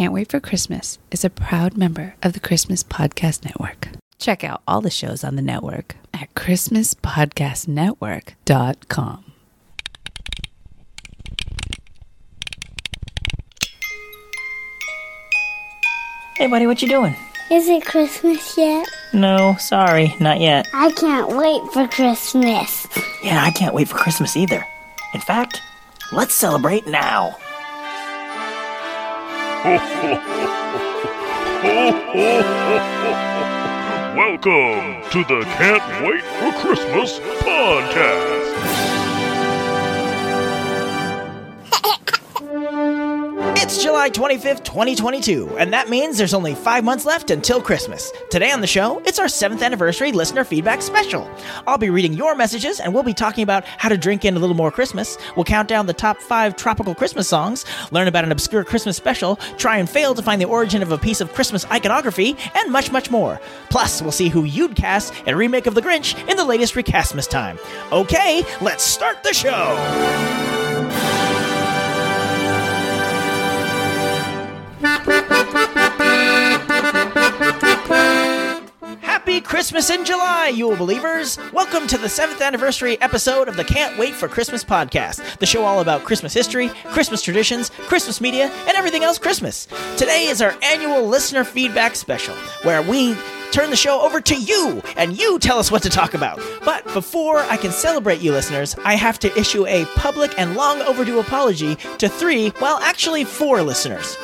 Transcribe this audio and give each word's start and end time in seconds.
Can't 0.00 0.14
Wait 0.14 0.30
for 0.30 0.40
Christmas 0.40 0.98
is 1.10 1.26
a 1.26 1.28
proud 1.28 1.76
member 1.76 2.14
of 2.22 2.32
the 2.32 2.40
Christmas 2.40 2.82
Podcast 2.82 3.44
Network. 3.44 3.88
Check 4.18 4.42
out 4.42 4.62
all 4.66 4.80
the 4.80 4.88
shows 4.88 5.22
on 5.22 5.36
the 5.36 5.42
network 5.42 5.94
at 6.14 6.32
ChristmasPodcastNetwork.com. 6.32 9.32
Hey, 16.38 16.46
buddy, 16.46 16.66
what 16.66 16.80
you 16.80 16.88
doing? 16.88 17.14
Is 17.50 17.68
it 17.68 17.84
Christmas 17.84 18.56
yet? 18.56 18.88
No, 19.12 19.56
sorry, 19.58 20.16
not 20.18 20.40
yet. 20.40 20.66
I 20.72 20.92
can't 20.92 21.36
wait 21.36 21.60
for 21.74 21.86
Christmas. 21.88 22.86
Yeah, 23.22 23.44
I 23.44 23.50
can't 23.50 23.74
wait 23.74 23.88
for 23.88 23.98
Christmas 23.98 24.34
either. 24.34 24.64
In 25.12 25.20
fact, 25.20 25.60
let's 26.10 26.32
celebrate 26.32 26.86
now. 26.86 27.36
Welcome 29.62 29.82
to 35.10 35.22
the 35.28 35.44
Can't 35.58 36.06
Wait 36.06 36.24
for 36.24 36.50
Christmas 36.60 37.18
podcast. 37.42 38.39
It's 43.62 43.82
July 43.82 44.08
25th, 44.08 44.64
2022, 44.64 45.58
and 45.58 45.70
that 45.74 45.90
means 45.90 46.16
there's 46.16 46.32
only 46.32 46.54
five 46.54 46.82
months 46.82 47.04
left 47.04 47.30
until 47.30 47.60
Christmas. 47.60 48.10
Today 48.30 48.52
on 48.52 48.62
the 48.62 48.66
show, 48.66 49.02
it's 49.04 49.18
our 49.18 49.28
seventh 49.28 49.60
anniversary 49.60 50.12
listener 50.12 50.44
feedback 50.44 50.80
special. 50.80 51.30
I'll 51.66 51.76
be 51.76 51.90
reading 51.90 52.14
your 52.14 52.34
messages, 52.34 52.80
and 52.80 52.94
we'll 52.94 53.02
be 53.02 53.12
talking 53.12 53.42
about 53.42 53.66
how 53.66 53.90
to 53.90 53.98
drink 53.98 54.24
in 54.24 54.34
a 54.34 54.38
little 54.38 54.56
more 54.56 54.70
Christmas. 54.70 55.18
We'll 55.36 55.44
count 55.44 55.68
down 55.68 55.84
the 55.84 55.92
top 55.92 56.22
five 56.22 56.56
tropical 56.56 56.94
Christmas 56.94 57.28
songs, 57.28 57.66
learn 57.90 58.08
about 58.08 58.24
an 58.24 58.32
obscure 58.32 58.64
Christmas 58.64 58.96
special, 58.96 59.36
try 59.58 59.76
and 59.76 59.90
fail 59.90 60.14
to 60.14 60.22
find 60.22 60.40
the 60.40 60.46
origin 60.46 60.80
of 60.80 60.90
a 60.90 60.96
piece 60.96 61.20
of 61.20 61.34
Christmas 61.34 61.66
iconography, 61.66 62.38
and 62.54 62.72
much, 62.72 62.90
much 62.90 63.10
more. 63.10 63.38
Plus, 63.68 64.00
we'll 64.00 64.10
see 64.10 64.30
who 64.30 64.44
you'd 64.44 64.74
cast 64.74 65.12
in 65.26 65.34
a 65.34 65.36
remake 65.36 65.66
of 65.66 65.74
The 65.74 65.82
Grinch 65.82 66.16
in 66.30 66.38
the 66.38 66.46
latest 66.46 66.76
Recastmas 66.76 67.28
time. 67.28 67.58
Okay, 67.92 68.42
let's 68.62 68.82
start 68.82 69.22
the 69.22 69.34
show! 69.34 70.59
Christmas 79.44 79.90
in 79.90 80.04
July, 80.04 80.48
you 80.48 80.76
believers! 80.76 81.38
Welcome 81.52 81.86
to 81.88 81.98
the 81.98 82.06
7th 82.06 82.40
anniversary 82.44 83.00
episode 83.00 83.48
of 83.48 83.56
the 83.56 83.64
Can't 83.64 83.98
Wait 83.98 84.14
for 84.14 84.28
Christmas 84.28 84.62
podcast, 84.64 85.38
the 85.38 85.46
show 85.46 85.64
all 85.64 85.80
about 85.80 86.04
Christmas 86.04 86.34
history, 86.34 86.68
Christmas 86.86 87.22
traditions, 87.22 87.70
Christmas 87.70 88.20
media, 88.20 88.46
and 88.66 88.76
everything 88.76 89.02
else 89.02 89.18
Christmas. 89.18 89.66
Today 89.96 90.26
is 90.26 90.42
our 90.42 90.54
annual 90.62 91.06
listener 91.06 91.44
feedback 91.44 91.96
special, 91.96 92.34
where 92.62 92.82
we 92.82 93.16
turn 93.52 93.70
the 93.70 93.76
show 93.76 94.00
over 94.00 94.20
to 94.20 94.34
you 94.36 94.82
and 94.96 95.18
you 95.18 95.38
tell 95.38 95.58
us 95.58 95.70
what 95.70 95.82
to 95.82 95.90
talk 95.90 96.14
about. 96.14 96.40
But 96.64 96.84
before 96.92 97.38
I 97.38 97.56
can 97.56 97.72
celebrate 97.72 98.20
you 98.20 98.32
listeners, 98.32 98.76
I 98.84 98.94
have 98.94 99.18
to 99.20 99.38
issue 99.38 99.66
a 99.66 99.84
public 99.96 100.38
and 100.38 100.54
long 100.54 100.80
overdue 100.82 101.18
apology 101.18 101.76
to 101.98 102.08
three, 102.08 102.52
well, 102.60 102.78
actually 102.78 103.24
four 103.24 103.62
listeners. 103.62 104.16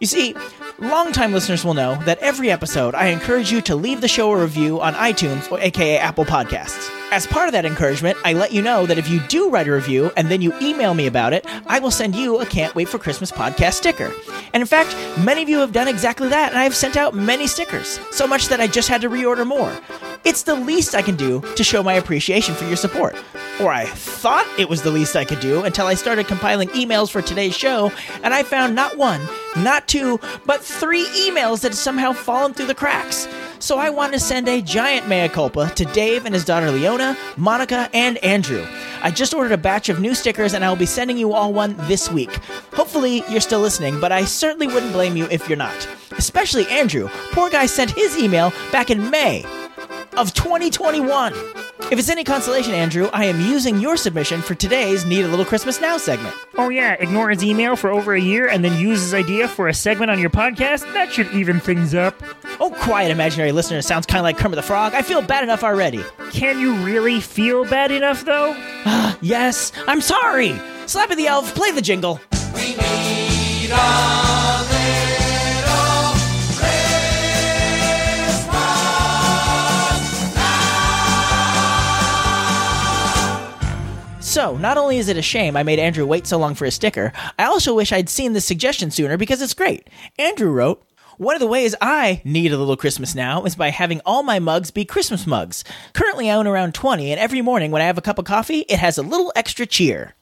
You 0.00 0.06
see, 0.06 0.34
longtime 0.78 1.32
listeners 1.32 1.64
will 1.64 1.74
know 1.74 1.96
that 2.04 2.18
every 2.18 2.50
episode 2.50 2.94
I 2.94 3.06
encourage 3.06 3.52
you 3.52 3.60
to 3.62 3.76
leave 3.76 4.00
the 4.00 4.08
show 4.08 4.32
a 4.32 4.40
review 4.40 4.80
on 4.80 4.94
iTunes, 4.94 5.50
or 5.50 5.60
aka 5.60 5.98
Apple 5.98 6.24
Podcasts. 6.24 6.97
As 7.10 7.26
part 7.26 7.48
of 7.48 7.52
that 7.52 7.64
encouragement, 7.64 8.18
I 8.22 8.34
let 8.34 8.52
you 8.52 8.60
know 8.60 8.84
that 8.84 8.98
if 8.98 9.08
you 9.08 9.20
do 9.28 9.48
write 9.48 9.66
a 9.66 9.72
review 9.72 10.12
and 10.14 10.28
then 10.28 10.42
you 10.42 10.52
email 10.60 10.92
me 10.92 11.06
about 11.06 11.32
it, 11.32 11.46
I 11.66 11.78
will 11.78 11.90
send 11.90 12.14
you 12.14 12.38
a 12.38 12.44
Can't 12.44 12.74
Wait 12.74 12.86
for 12.86 12.98
Christmas 12.98 13.32
podcast 13.32 13.74
sticker. 13.74 14.12
And 14.52 14.60
in 14.60 14.66
fact, 14.66 14.94
many 15.18 15.42
of 15.42 15.48
you 15.48 15.58
have 15.60 15.72
done 15.72 15.88
exactly 15.88 16.28
that, 16.28 16.50
and 16.50 16.58
I 16.58 16.64
have 16.64 16.76
sent 16.76 16.98
out 16.98 17.14
many 17.14 17.46
stickers, 17.46 17.98
so 18.10 18.26
much 18.26 18.48
that 18.48 18.60
I 18.60 18.66
just 18.66 18.90
had 18.90 19.00
to 19.00 19.08
reorder 19.08 19.46
more. 19.46 19.74
It's 20.24 20.42
the 20.42 20.54
least 20.54 20.94
I 20.94 21.00
can 21.00 21.16
do 21.16 21.40
to 21.56 21.64
show 21.64 21.82
my 21.82 21.94
appreciation 21.94 22.54
for 22.54 22.66
your 22.66 22.76
support. 22.76 23.16
Or 23.58 23.72
I 23.72 23.86
thought 23.86 24.46
it 24.58 24.68
was 24.68 24.82
the 24.82 24.90
least 24.90 25.16
I 25.16 25.24
could 25.24 25.40
do 25.40 25.64
until 25.64 25.86
I 25.86 25.94
started 25.94 26.26
compiling 26.26 26.68
emails 26.70 27.10
for 27.10 27.22
today's 27.22 27.56
show, 27.56 27.90
and 28.22 28.34
I 28.34 28.42
found 28.42 28.74
not 28.74 28.98
one, 28.98 29.26
not 29.56 29.88
two, 29.88 30.20
but 30.44 30.62
three 30.62 31.06
emails 31.06 31.62
that 31.62 31.68
had 31.68 31.74
somehow 31.74 32.12
fallen 32.12 32.52
through 32.52 32.66
the 32.66 32.74
cracks. 32.74 33.26
So 33.60 33.76
I 33.76 33.90
want 33.90 34.12
to 34.12 34.20
send 34.20 34.48
a 34.48 34.62
giant 34.62 35.08
mea 35.08 35.28
culpa 35.28 35.70
to 35.74 35.84
Dave 35.86 36.24
and 36.24 36.34
his 36.34 36.44
daughter 36.44 36.70
Leona, 36.70 37.16
Monica, 37.36 37.90
and 37.92 38.16
Andrew. 38.18 38.64
I 39.02 39.10
just 39.10 39.34
ordered 39.34 39.52
a 39.52 39.58
batch 39.58 39.88
of 39.88 40.00
new 40.00 40.14
stickers 40.14 40.54
and 40.54 40.64
I 40.64 40.68
will 40.68 40.76
be 40.76 40.86
sending 40.86 41.18
you 41.18 41.32
all 41.32 41.52
one 41.52 41.74
this 41.88 42.10
week. 42.10 42.32
Hopefully 42.72 43.24
you're 43.28 43.40
still 43.40 43.60
listening, 43.60 43.98
but 44.00 44.12
I 44.12 44.24
certainly 44.24 44.68
wouldn't 44.68 44.92
blame 44.92 45.16
you 45.16 45.26
if 45.30 45.48
you're 45.48 45.58
not. 45.58 45.88
Especially 46.12 46.66
Andrew. 46.68 47.08
Poor 47.32 47.50
guy 47.50 47.66
sent 47.66 47.90
his 47.90 48.16
email 48.16 48.52
back 48.70 48.90
in 48.90 49.10
May 49.10 49.44
of 50.16 50.32
2021. 50.34 51.32
If 51.80 51.98
it's 51.98 52.10
any 52.10 52.24
consolation, 52.24 52.74
Andrew, 52.74 53.08
I 53.12 53.24
am 53.24 53.40
using 53.40 53.78
your 53.78 53.96
submission 53.96 54.42
for 54.42 54.54
today's 54.54 55.06
Need 55.06 55.24
a 55.24 55.28
Little 55.28 55.44
Christmas 55.44 55.80
Now 55.80 55.96
segment. 55.96 56.34
Oh 56.56 56.68
yeah, 56.68 56.94
ignore 56.94 57.30
his 57.30 57.42
email 57.42 57.76
for 57.76 57.90
over 57.90 58.14
a 58.14 58.20
year 58.20 58.48
and 58.48 58.64
then 58.64 58.78
use 58.78 59.00
his 59.00 59.14
idea 59.14 59.48
for 59.48 59.68
a 59.68 59.74
segment 59.74 60.10
on 60.10 60.18
your 60.18 60.28
podcast? 60.28 60.92
That 60.92 61.12
should 61.12 61.32
even 61.32 61.60
things 61.60 61.94
up. 61.94 62.22
Oh, 62.60 62.70
quiet, 62.70 63.10
imaginary 63.10 63.52
listener. 63.52 63.80
Sounds 63.80 64.06
kind 64.06 64.18
of 64.18 64.24
like 64.24 64.36
Kermit 64.36 64.56
the 64.56 64.62
Frog. 64.62 64.92
I 64.92 65.02
feel 65.02 65.22
bad 65.22 65.44
enough 65.44 65.64
already. 65.64 66.04
Can 66.30 66.58
you 66.58 66.74
really 66.84 67.20
feel 67.20 67.64
bad 67.64 67.90
enough 67.90 68.24
though? 68.24 68.54
Ah, 68.84 69.16
yes, 69.22 69.72
I'm 69.86 70.00
sorry. 70.00 70.50
Slappy 70.84 71.16
the 71.16 71.28
Elf, 71.28 71.54
play 71.54 71.70
the 71.70 71.82
jingle. 71.82 72.20
So, 84.28 84.58
not 84.58 84.76
only 84.76 84.98
is 84.98 85.08
it 85.08 85.16
a 85.16 85.22
shame 85.22 85.56
I 85.56 85.62
made 85.62 85.78
Andrew 85.78 86.04
wait 86.04 86.26
so 86.26 86.36
long 86.36 86.54
for 86.54 86.66
his 86.66 86.74
sticker, 86.74 87.14
I 87.38 87.44
also 87.44 87.72
wish 87.72 87.92
I'd 87.92 88.10
seen 88.10 88.34
this 88.34 88.44
suggestion 88.44 88.90
sooner 88.90 89.16
because 89.16 89.40
it's 89.40 89.54
great. 89.54 89.88
Andrew 90.18 90.50
wrote, 90.50 90.86
one 91.16 91.34
of 91.34 91.40
the 91.40 91.46
ways 91.46 91.74
I 91.80 92.20
need 92.26 92.52
a 92.52 92.58
little 92.58 92.76
Christmas 92.76 93.14
now 93.14 93.44
is 93.44 93.56
by 93.56 93.70
having 93.70 94.02
all 94.04 94.22
my 94.22 94.38
mugs 94.38 94.70
be 94.70 94.84
Christmas 94.84 95.26
mugs. 95.26 95.64
Currently, 95.94 96.30
I 96.30 96.34
own 96.34 96.46
around 96.46 96.74
20, 96.74 97.10
and 97.10 97.18
every 97.18 97.40
morning 97.40 97.70
when 97.70 97.80
I 97.80 97.86
have 97.86 97.96
a 97.96 98.02
cup 98.02 98.18
of 98.18 98.26
coffee, 98.26 98.66
it 98.68 98.78
has 98.78 98.98
a 98.98 99.02
little 99.02 99.32
extra 99.34 99.64
cheer. 99.64 100.14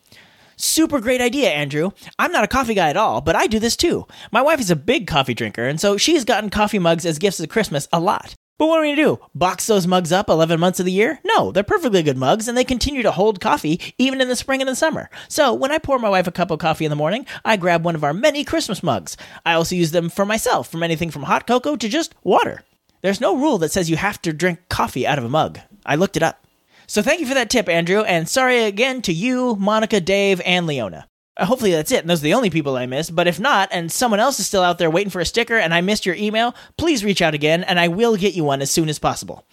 Super 0.55 1.00
great 1.00 1.21
idea, 1.21 1.50
Andrew. 1.50 1.91
I'm 2.17 2.31
not 2.31 2.44
a 2.44 2.49
coffee 2.49 2.75
guy 2.75 2.91
at 2.91 2.97
all, 2.97 3.21
but 3.21 3.34
I 3.34 3.49
do 3.49 3.59
this 3.59 3.75
too. 3.75 4.06
My 4.31 4.41
wife 4.41 4.61
is 4.61 4.71
a 4.71 4.77
big 4.77 5.09
coffee 5.09 5.34
drinker, 5.34 5.67
and 5.67 5.81
so 5.81 5.97
she's 5.97 6.25
gotten 6.25 6.49
coffee 6.49 6.78
mugs 6.78 7.05
as 7.05 7.19
gifts 7.19 7.41
at 7.41 7.50
Christmas 7.50 7.88
a 7.93 7.99
lot. 7.99 8.37
But 8.59 8.69
what 8.69 8.78
are 8.78 8.83
we 8.83 8.94
gonna 8.94 9.03
do? 9.03 9.21
Box 9.34 9.67
those 9.67 9.87
mugs 9.87 10.12
up 10.12 10.31
11 10.31 10.59
months 10.59 10.81
of 10.81 10.87
the 10.87 10.93
year? 10.93 11.21
No, 11.25 11.53
they're 11.53 11.62
perfectly 11.62 12.03
good 12.03 12.17
mugs, 12.17 12.49
and 12.49 12.56
they 12.56 12.65
continue 12.65 13.03
to 13.03 13.11
hold 13.11 13.41
coffee 13.41 13.81
even 13.99 14.21
in 14.21 14.28
the 14.28 14.37
spring 14.37 14.62
and 14.62 14.69
the 14.69 14.75
summer. 14.75 15.11
So 15.28 15.53
when 15.53 15.72
I 15.72 15.78
pour 15.78 15.99
my 15.99 16.09
wife 16.09 16.27
a 16.27 16.33
cup 16.33 16.50
of 16.50 16.59
coffee 16.59 16.87
in 16.87 16.91
the 16.91 16.97
morning, 16.97 17.27
I 17.44 17.59
grab 17.59 17.84
one 17.84 17.94
of 17.94 18.03
our 18.03 18.15
many 18.15 18.44
Christmas 18.44 18.83
mugs. 18.83 19.17
I 19.44 19.53
also 19.53 19.75
use 19.75 19.91
them 19.91 20.09
for 20.09 20.25
myself, 20.25 20.71
from 20.71 20.83
anything 20.83 21.11
from 21.11 21.25
hot 21.25 21.47
cocoa 21.47 21.77
to 21.77 21.89
just 21.89 22.15
water. 22.25 22.62
There's 23.03 23.21
no 23.21 23.37
rule 23.37 23.59
that 23.59 23.72
says 23.72 23.91
you 23.91 23.97
have 23.97 24.22
to 24.22 24.33
drink 24.33 24.61
coffee 24.71 25.06
out 25.06 25.19
of 25.19 25.25
a 25.25 25.28
mug. 25.28 25.61
I 25.84 25.97
looked 25.97 26.17
it 26.17 26.23
up. 26.23 26.43
So 26.87 27.03
thank 27.03 27.21
you 27.21 27.27
for 27.27 27.34
that 27.34 27.50
tip, 27.50 27.69
Andrew, 27.69 28.03
and 28.03 28.28
sorry 28.28 28.65
again 28.65 29.03
to 29.03 29.12
you, 29.12 29.56
Monica, 29.56 30.00
Dave, 30.00 30.41
and 30.47 30.67
Leona. 30.67 31.09
Hopefully 31.38 31.72
that's 31.72 31.92
it, 31.92 32.00
and 32.00 32.08
those 32.08 32.20
are 32.20 32.24
the 32.24 32.34
only 32.34 32.48
people 32.48 32.76
I 32.76 32.86
missed. 32.86 33.14
But 33.14 33.26
if 33.26 33.38
not, 33.38 33.69
and 33.70 33.92
someone 33.92 34.20
else 34.20 34.41
is 34.41 34.47
still 34.47 34.62
out 34.62 34.78
there 34.78 34.91
waiting 34.91 35.10
for 35.10 35.20
a 35.20 35.26
sticker 35.26 35.56
and 35.56 35.74
I 35.74 35.82
missed 35.82 36.06
your 36.06 36.14
email, 36.14 36.54
please 36.78 37.04
reach 37.04 37.20
out 37.20 37.34
again, 37.34 37.62
and 37.62 37.78
I 37.78 37.88
will 37.88 38.16
get 38.16 38.34
you 38.34 38.44
one 38.44 38.62
as 38.62 38.70
soon 38.70 38.88
as 38.88 38.98
possible. 38.98 39.46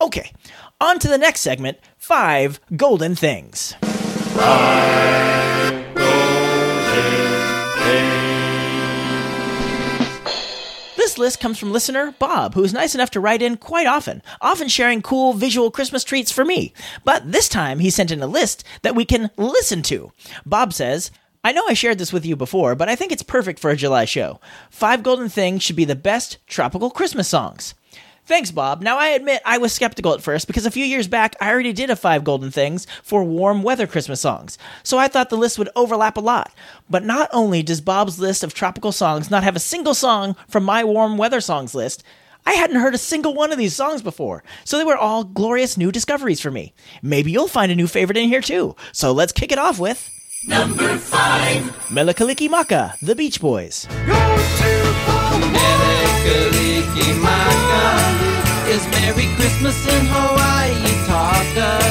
Okay, 0.00 0.32
on 0.80 0.98
to 0.98 1.08
the 1.08 1.18
next 1.18 1.40
segment 1.42 1.78
five 1.96 2.60
golden 2.76 3.14
things. 3.14 3.74
This 10.96 11.18
list 11.18 11.40
comes 11.40 11.58
from 11.58 11.72
listener 11.72 12.14
Bob, 12.18 12.54
who 12.54 12.64
is 12.64 12.74
nice 12.74 12.94
enough 12.94 13.10
to 13.12 13.20
write 13.20 13.42
in 13.42 13.56
quite 13.56 13.86
often, 13.86 14.22
often 14.40 14.68
sharing 14.68 15.02
cool 15.02 15.32
visual 15.32 15.70
Christmas 15.70 16.04
treats 16.04 16.32
for 16.32 16.44
me. 16.44 16.72
But 17.04 17.30
this 17.30 17.48
time 17.48 17.78
he 17.78 17.90
sent 17.90 18.10
in 18.10 18.22
a 18.22 18.26
list 18.26 18.64
that 18.82 18.94
we 18.96 19.04
can 19.04 19.30
listen 19.36 19.82
to. 19.84 20.12
Bob 20.44 20.72
says, 20.72 21.10
I 21.48 21.52
know 21.52 21.64
I 21.66 21.72
shared 21.72 21.96
this 21.96 22.12
with 22.12 22.26
you 22.26 22.36
before, 22.36 22.74
but 22.74 22.90
I 22.90 22.94
think 22.94 23.10
it's 23.10 23.22
perfect 23.22 23.58
for 23.58 23.70
a 23.70 23.76
July 23.76 24.04
show. 24.04 24.38
Five 24.68 25.02
Golden 25.02 25.30
Things 25.30 25.62
should 25.62 25.76
be 25.76 25.86
the 25.86 25.96
best 25.96 26.36
tropical 26.46 26.90
Christmas 26.90 27.26
songs. 27.26 27.74
Thanks, 28.26 28.50
Bob. 28.50 28.82
Now, 28.82 28.98
I 28.98 29.08
admit 29.08 29.40
I 29.46 29.56
was 29.56 29.72
skeptical 29.72 30.12
at 30.12 30.20
first 30.20 30.46
because 30.46 30.66
a 30.66 30.70
few 30.70 30.84
years 30.84 31.08
back 31.08 31.36
I 31.40 31.48
already 31.50 31.72
did 31.72 31.88
a 31.88 31.96
five 31.96 32.22
golden 32.22 32.50
things 32.50 32.86
for 33.02 33.24
warm 33.24 33.62
weather 33.62 33.86
Christmas 33.86 34.20
songs, 34.20 34.58
so 34.82 34.98
I 34.98 35.08
thought 35.08 35.30
the 35.30 35.38
list 35.38 35.58
would 35.58 35.70
overlap 35.74 36.18
a 36.18 36.20
lot. 36.20 36.52
But 36.90 37.02
not 37.02 37.30
only 37.32 37.62
does 37.62 37.80
Bob's 37.80 38.18
list 38.18 38.44
of 38.44 38.52
tropical 38.52 38.92
songs 38.92 39.30
not 39.30 39.42
have 39.42 39.56
a 39.56 39.70
single 39.74 39.94
song 39.94 40.36
from 40.48 40.64
my 40.64 40.84
warm 40.84 41.16
weather 41.16 41.40
songs 41.40 41.74
list, 41.74 42.04
I 42.44 42.52
hadn't 42.52 42.76
heard 42.76 42.94
a 42.94 42.98
single 42.98 43.32
one 43.32 43.52
of 43.52 43.58
these 43.58 43.74
songs 43.74 44.02
before, 44.02 44.44
so 44.66 44.76
they 44.76 44.84
were 44.84 44.98
all 44.98 45.24
glorious 45.24 45.78
new 45.78 45.90
discoveries 45.90 46.42
for 46.42 46.50
me. 46.50 46.74
Maybe 47.00 47.30
you'll 47.30 47.48
find 47.48 47.72
a 47.72 47.74
new 47.74 47.86
favorite 47.86 48.18
in 48.18 48.28
here 48.28 48.42
too. 48.42 48.76
So 48.92 49.12
let's 49.12 49.32
kick 49.32 49.50
it 49.50 49.58
off 49.58 49.78
with. 49.78 50.10
Number 50.46 50.96
five. 50.98 51.62
Mele 51.90 52.48
Kalikimaka, 52.48 52.94
The 53.02 53.14
Beach 53.16 53.40
Boys. 53.40 53.88
Mele 55.66 57.10
Kalikimaka 57.20 57.98
is 58.70 58.86
Merry 58.86 59.26
Christmas 59.34 59.74
in 59.88 60.06
Hawaii 60.06 60.94
Taka. 61.10 61.82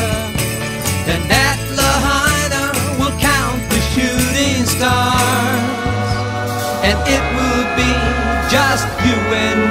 And 1.12 1.24
at 1.28 1.60
Lahaina 1.76 2.72
will 2.98 3.12
count 3.20 3.60
the 3.70 3.82
shooting 3.92 4.64
stars. 4.64 6.08
And 6.88 6.98
it 7.04 7.24
will 7.36 7.66
be 7.76 7.92
just 8.50 8.88
you 9.04 9.18
and 9.36 9.60
me. 9.60 9.67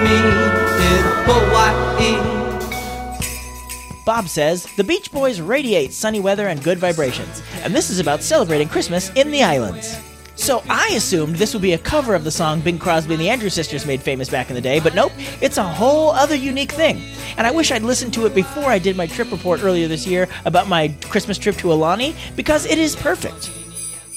Bob 4.06 4.28
says 4.28 4.68
the 4.76 4.84
Beach 4.84 5.10
Boys 5.10 5.40
radiate 5.40 5.92
sunny 5.92 6.20
weather 6.20 6.46
and 6.46 6.62
good 6.62 6.78
vibrations, 6.78 7.42
and 7.64 7.74
this 7.74 7.90
is 7.90 7.98
about 7.98 8.22
celebrating 8.22 8.68
Christmas 8.68 9.10
in 9.16 9.32
the 9.32 9.42
islands. 9.42 9.98
So 10.36 10.62
I 10.70 10.90
assumed 10.90 11.34
this 11.34 11.54
would 11.54 11.62
be 11.62 11.72
a 11.72 11.78
cover 11.78 12.14
of 12.14 12.22
the 12.22 12.30
song 12.30 12.60
Bing 12.60 12.78
Crosby 12.78 13.14
and 13.14 13.20
the 13.20 13.28
Andrews 13.28 13.54
Sisters 13.54 13.84
made 13.84 14.00
famous 14.00 14.30
back 14.30 14.48
in 14.48 14.54
the 14.54 14.60
day, 14.60 14.78
but 14.78 14.94
nope, 14.94 15.10
it's 15.40 15.58
a 15.58 15.64
whole 15.64 16.10
other 16.10 16.36
unique 16.36 16.70
thing. 16.70 17.02
And 17.36 17.48
I 17.48 17.50
wish 17.50 17.72
I'd 17.72 17.82
listened 17.82 18.14
to 18.14 18.26
it 18.26 18.34
before 18.34 18.66
I 18.66 18.78
did 18.78 18.96
my 18.96 19.08
trip 19.08 19.32
report 19.32 19.64
earlier 19.64 19.88
this 19.88 20.06
year 20.06 20.28
about 20.44 20.68
my 20.68 20.94
Christmas 21.08 21.36
trip 21.36 21.56
to 21.56 21.72
Alani, 21.72 22.14
because 22.36 22.64
it 22.64 22.78
is 22.78 22.94
perfect. 22.94 23.50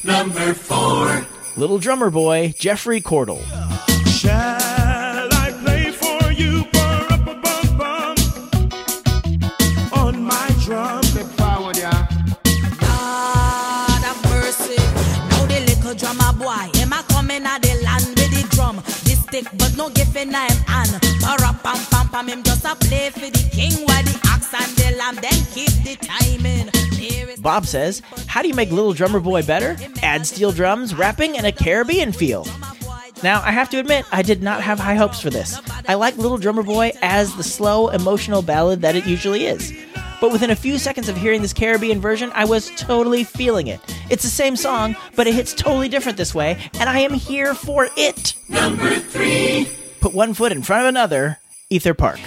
Number 0.05 0.53
four. 0.53 1.25
Little 1.57 1.79
drummer 1.79 2.11
boy, 2.11 2.53
Jeffrey 2.59 3.01
Cordell. 3.01 3.88
But 20.19 20.27
no 20.27 20.39
giving 20.39 20.57
him 20.57 20.63
hand. 20.65 21.01
Para 21.21 21.53
pam 21.63 21.77
pam 21.91 22.09
pam, 22.09 22.27
him 22.27 22.43
just 22.43 22.65
a 22.65 22.75
play 22.75 23.09
for 23.09 23.19
the 23.19 23.49
king 23.51 23.85
while 23.85 24.03
the 24.03 24.19
axe 24.25 24.53
and 24.53 24.75
the 24.77 24.97
lamb 24.97 25.15
then 25.15 25.45
keep 25.53 25.71
the 25.83 25.95
timing. 26.01 26.69
Bob 27.41 27.65
says, 27.65 28.01
How 28.27 28.41
do 28.41 28.47
you 28.49 28.53
make 28.53 28.71
Little 28.71 28.93
Drummer 28.93 29.19
Boy 29.19 29.43
better? 29.43 29.77
Add 30.03 30.25
steel 30.25 30.51
drums, 30.51 30.93
rapping, 30.93 31.37
and 31.37 31.45
a 31.45 31.51
Caribbean 31.51 32.11
feel. 32.11 32.45
Now, 33.23 33.41
I 33.43 33.51
have 33.51 33.69
to 33.71 33.79
admit, 33.79 34.05
I 34.11 34.21
did 34.21 34.41
not 34.41 34.61
have 34.61 34.79
high 34.79 34.95
hopes 34.95 35.21
for 35.21 35.29
this. 35.29 35.59
I 35.87 35.95
like 35.95 36.17
Little 36.17 36.37
Drummer 36.37 36.63
Boy 36.63 36.91
as 37.01 37.35
the 37.35 37.43
slow, 37.43 37.89
emotional 37.89 38.41
ballad 38.41 38.81
that 38.81 38.95
it 38.95 39.05
usually 39.05 39.45
is. 39.45 39.73
But 40.19 40.33
within 40.33 40.51
a 40.51 40.55
few 40.55 40.77
seconds 40.77 41.07
of 41.07 41.15
hearing 41.15 41.41
this 41.41 41.53
Caribbean 41.53 42.01
version, 42.01 42.29
I 42.33 42.43
was 42.43 42.71
totally 42.71 43.23
feeling 43.23 43.67
it. 43.67 43.79
It's 44.09 44.23
the 44.23 44.29
same 44.29 44.57
song, 44.57 44.97
but 45.15 45.27
it 45.27 45.33
hits 45.33 45.53
totally 45.53 45.87
different 45.87 46.17
this 46.17 46.35
way, 46.35 46.57
and 46.73 46.89
I 46.89 46.99
am 46.99 47.13
here 47.13 47.53
for 47.53 47.87
it. 47.95 48.35
Number 48.49 48.95
three. 48.95 49.78
Put 49.99 50.13
one 50.13 50.33
foot 50.33 50.51
in 50.51 50.61
front 50.61 50.83
of 50.83 50.89
another, 50.89 51.39
Ether 51.69 51.93
Park. 51.93 52.19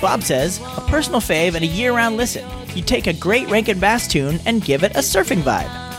Bob 0.00 0.22
says, 0.22 0.60
a 0.76 0.80
personal 0.88 1.20
fave 1.20 1.54
and 1.54 1.62
a 1.62 1.68
year 1.68 1.92
round 1.92 2.16
listen. 2.16 2.44
You 2.74 2.82
take 2.82 3.06
a 3.06 3.12
great 3.12 3.48
Rankin 3.48 3.78
Bass 3.78 4.08
tune 4.08 4.40
and 4.46 4.64
give 4.64 4.82
it 4.82 4.96
a 4.96 5.00
surfing 5.00 5.42
vibe. 5.42 5.89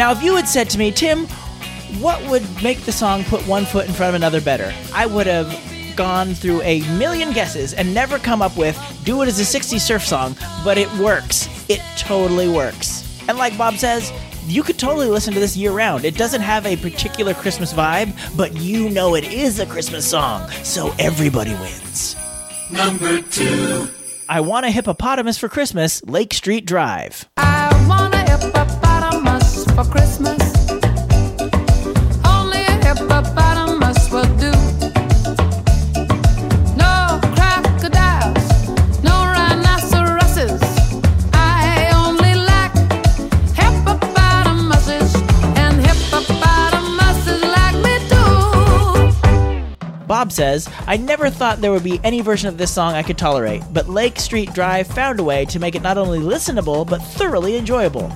Now, 0.00 0.12
if 0.12 0.22
you 0.22 0.34
had 0.34 0.48
said 0.48 0.70
to 0.70 0.78
me, 0.78 0.92
Tim, 0.92 1.26
what 2.00 2.26
would 2.30 2.42
make 2.62 2.80
the 2.86 2.90
song 2.90 3.22
put 3.24 3.46
one 3.46 3.66
foot 3.66 3.86
in 3.86 3.92
front 3.92 4.08
of 4.08 4.14
another 4.14 4.40
better? 4.40 4.72
I 4.94 5.04
would 5.04 5.26
have 5.26 5.54
gone 5.94 6.32
through 6.32 6.62
a 6.62 6.80
million 6.96 7.34
guesses 7.34 7.74
and 7.74 7.92
never 7.92 8.18
come 8.18 8.40
up 8.40 8.56
with 8.56 8.78
do 9.04 9.20
it 9.20 9.28
as 9.28 9.38
a 9.38 9.58
60s 9.58 9.80
surf 9.80 10.02
song, 10.02 10.36
but 10.64 10.78
it 10.78 10.90
works. 10.94 11.50
It 11.68 11.82
totally 11.98 12.48
works. 12.48 13.06
And 13.28 13.36
like 13.36 13.58
Bob 13.58 13.74
says, 13.74 14.10
you 14.46 14.62
could 14.62 14.78
totally 14.78 15.06
listen 15.06 15.34
to 15.34 15.38
this 15.38 15.54
year 15.54 15.72
round. 15.72 16.06
It 16.06 16.16
doesn't 16.16 16.40
have 16.40 16.64
a 16.64 16.76
particular 16.78 17.34
Christmas 17.34 17.74
vibe, 17.74 18.16
but 18.38 18.56
you 18.56 18.88
know 18.88 19.16
it 19.16 19.30
is 19.30 19.60
a 19.60 19.66
Christmas 19.66 20.08
song, 20.08 20.48
so 20.62 20.94
everybody 20.98 21.52
wins. 21.56 22.16
Number 22.72 23.20
two. 23.20 23.86
I 24.30 24.40
Want 24.40 24.64
a 24.64 24.70
Hippopotamus 24.70 25.36
for 25.36 25.50
Christmas, 25.50 26.02
Lake 26.04 26.32
Street 26.32 26.64
Dive. 26.64 27.28
I 27.36 27.86
want 27.86 28.14
a 28.14 28.20
hippopotamus 28.20 28.89
Christmas. 29.84 30.40
Only 32.24 32.62
a 32.62 32.76
hippopotamus 32.84 34.10
will 34.10 34.28
do. 34.36 34.52
No 36.76 37.18
crocodiles, 37.34 38.46
no 39.02 39.24
rhinoceroses. 39.24 40.60
I 41.32 41.90
only 41.94 42.34
like 42.34 42.72
hippopotamuses, 43.56 45.14
and 45.56 45.80
hippopotamuses 45.80 47.42
like 47.42 47.76
me 47.84 47.98
too. 48.08 50.06
Bob 50.06 50.30
says, 50.30 50.68
I 50.86 50.96
never 50.98 51.30
thought 51.30 51.60
there 51.60 51.72
would 51.72 51.84
be 51.84 52.00
any 52.04 52.20
version 52.20 52.48
of 52.48 52.58
this 52.58 52.70
song 52.72 52.94
I 52.94 53.02
could 53.02 53.16
tolerate, 53.18 53.62
but 53.72 53.88
Lake 53.88 54.18
Street 54.20 54.52
Dive 54.52 54.86
found 54.86 55.20
a 55.20 55.24
way 55.24 55.44
to 55.46 55.58
make 55.58 55.74
it 55.74 55.82
not 55.82 55.96
only 55.96 56.18
listenable, 56.18 56.86
but 56.88 57.02
thoroughly 57.02 57.56
enjoyable. 57.56 58.12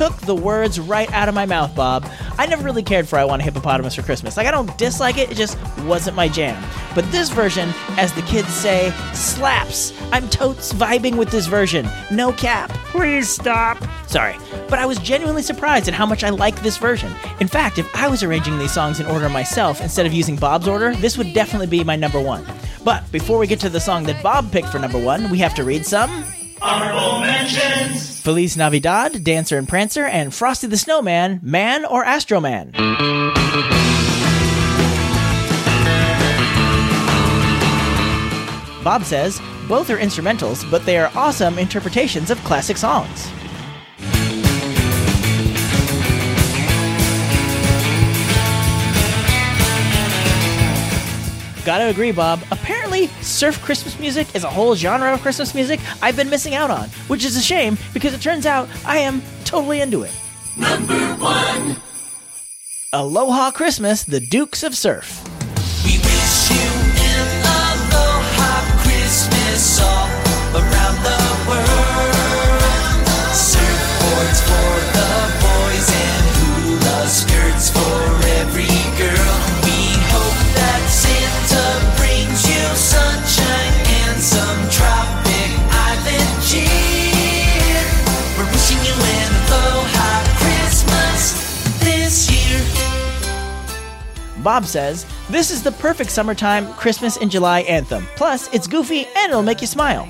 Took 0.00 0.16
the 0.22 0.34
words 0.34 0.80
right 0.80 1.12
out 1.12 1.28
of 1.28 1.34
my 1.34 1.44
mouth, 1.44 1.74
Bob. 1.74 2.10
I 2.38 2.46
never 2.46 2.64
really 2.64 2.82
cared 2.82 3.06
for 3.06 3.18
I 3.18 3.24
Want 3.26 3.42
a 3.42 3.44
Hippopotamus 3.44 3.94
for 3.94 4.00
Christmas. 4.00 4.34
Like, 4.34 4.46
I 4.46 4.50
don't 4.50 4.74
dislike 4.78 5.18
it, 5.18 5.30
it 5.30 5.36
just 5.36 5.58
wasn't 5.80 6.16
my 6.16 6.26
jam. 6.26 6.64
But 6.94 7.04
this 7.12 7.28
version, 7.28 7.68
as 7.98 8.10
the 8.14 8.22
kids 8.22 8.48
say, 8.48 8.94
slaps. 9.12 9.92
I'm 10.10 10.26
totes 10.30 10.72
vibing 10.72 11.18
with 11.18 11.30
this 11.30 11.44
version. 11.44 11.86
No 12.10 12.32
cap. 12.32 12.70
Please 12.86 13.28
stop. 13.28 13.76
Sorry, 14.06 14.36
but 14.70 14.78
I 14.78 14.86
was 14.86 14.96
genuinely 15.00 15.42
surprised 15.42 15.86
at 15.86 15.92
how 15.92 16.06
much 16.06 16.24
I 16.24 16.30
like 16.30 16.62
this 16.62 16.78
version. 16.78 17.12
In 17.38 17.46
fact, 17.46 17.76
if 17.76 17.94
I 17.94 18.08
was 18.08 18.22
arranging 18.22 18.58
these 18.58 18.72
songs 18.72 19.00
in 19.00 19.06
order 19.06 19.28
myself 19.28 19.82
instead 19.82 20.06
of 20.06 20.14
using 20.14 20.34
Bob's 20.34 20.66
order, 20.66 20.94
this 20.94 21.18
would 21.18 21.34
definitely 21.34 21.66
be 21.66 21.84
my 21.84 21.96
number 21.96 22.22
one. 22.22 22.46
But 22.84 23.04
before 23.12 23.36
we 23.36 23.46
get 23.46 23.60
to 23.60 23.68
the 23.68 23.80
song 23.80 24.04
that 24.04 24.22
Bob 24.22 24.50
picked 24.50 24.70
for 24.70 24.78
number 24.78 24.98
one, 24.98 25.28
we 25.28 25.36
have 25.40 25.54
to 25.56 25.62
read 25.62 25.84
some. 25.84 26.24
Honorable 26.62 27.20
mentions. 27.20 28.20
Feliz 28.20 28.56
Navidad, 28.56 29.24
Dancer 29.24 29.56
and 29.56 29.68
Prancer, 29.68 30.04
and 30.04 30.34
Frosty 30.34 30.66
the 30.66 30.76
Snowman, 30.76 31.40
Man 31.42 31.84
or 31.86 32.04
Astro 32.04 32.38
Man. 32.40 32.70
Bob 38.82 39.04
says, 39.04 39.40
both 39.68 39.88
are 39.90 39.98
instrumentals, 39.98 40.68
but 40.70 40.84
they 40.84 40.98
are 40.98 41.10
awesome 41.14 41.58
interpretations 41.58 42.30
of 42.30 42.38
classic 42.44 42.76
songs. 42.76 43.30
Gotta 51.64 51.88
agree, 51.88 52.10
Bob. 52.10 52.42
Apparently, 52.50 52.79
surf 53.22 53.62
Christmas 53.62 53.98
music 53.98 54.34
is 54.34 54.44
a 54.44 54.50
whole 54.50 54.74
genre 54.74 55.12
of 55.12 55.22
Christmas 55.22 55.54
music 55.54 55.80
I've 56.02 56.16
been 56.16 56.28
missing 56.28 56.54
out 56.54 56.70
on, 56.70 56.88
which 57.08 57.24
is 57.24 57.36
a 57.36 57.40
shame 57.40 57.78
because 57.94 58.12
it 58.12 58.20
turns 58.20 58.46
out 58.46 58.68
I 58.84 58.98
am 58.98 59.22
totally 59.44 59.80
into 59.80 60.02
it. 60.02 60.12
Number 60.56 61.14
one. 61.14 61.76
Aloha 62.92 63.52
Christmas, 63.52 64.02
the 64.02 64.20
Dukes 64.20 64.62
of 64.64 64.74
Surf. 64.74 65.22
We 65.84 65.98
wish 65.98 66.50
you 66.50 66.70
an 67.06 67.42
aloha 67.46 68.82
Christmas 68.82 69.80
all 69.80 70.08
around 70.60 70.96
the 71.06 71.22
world. 71.48 73.06
Surfboards 73.32 74.40
for 74.42 74.72
the 74.96 75.12
boys 75.46 75.88
and 75.94 76.26
hula 76.36 77.06
skirts 77.08 77.70
for 77.70 78.26
every 78.40 78.79
Bob 94.42 94.66
says, 94.66 95.06
This 95.28 95.50
is 95.50 95.62
the 95.62 95.72
perfect 95.72 96.10
summertime 96.10 96.72
Christmas 96.74 97.16
in 97.16 97.30
July 97.30 97.60
anthem. 97.60 98.06
Plus, 98.16 98.52
it's 98.52 98.66
goofy 98.66 99.06
and 99.16 99.30
it'll 99.30 99.42
make 99.42 99.60
you 99.60 99.66
smile. 99.66 100.08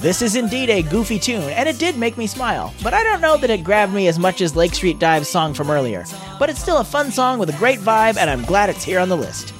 This 0.00 0.22
is 0.22 0.36
indeed 0.36 0.70
a 0.70 0.82
goofy 0.82 1.18
tune, 1.18 1.42
and 1.42 1.68
it 1.68 1.80
did 1.80 1.98
make 1.98 2.16
me 2.16 2.28
smile, 2.28 2.72
but 2.84 2.94
I 2.94 3.02
don't 3.02 3.20
know 3.20 3.36
that 3.36 3.50
it 3.50 3.64
grabbed 3.64 3.92
me 3.92 4.06
as 4.06 4.16
much 4.16 4.40
as 4.40 4.54
Lake 4.54 4.72
Street 4.72 5.00
Dive's 5.00 5.28
song 5.28 5.54
from 5.54 5.70
earlier. 5.70 6.04
But 6.38 6.48
it's 6.48 6.60
still 6.60 6.78
a 6.78 6.84
fun 6.84 7.10
song 7.10 7.40
with 7.40 7.50
a 7.50 7.58
great 7.58 7.80
vibe, 7.80 8.16
and 8.16 8.30
I'm 8.30 8.44
glad 8.44 8.70
it's 8.70 8.84
here 8.84 9.00
on 9.00 9.08
the 9.08 9.16
list. 9.16 9.52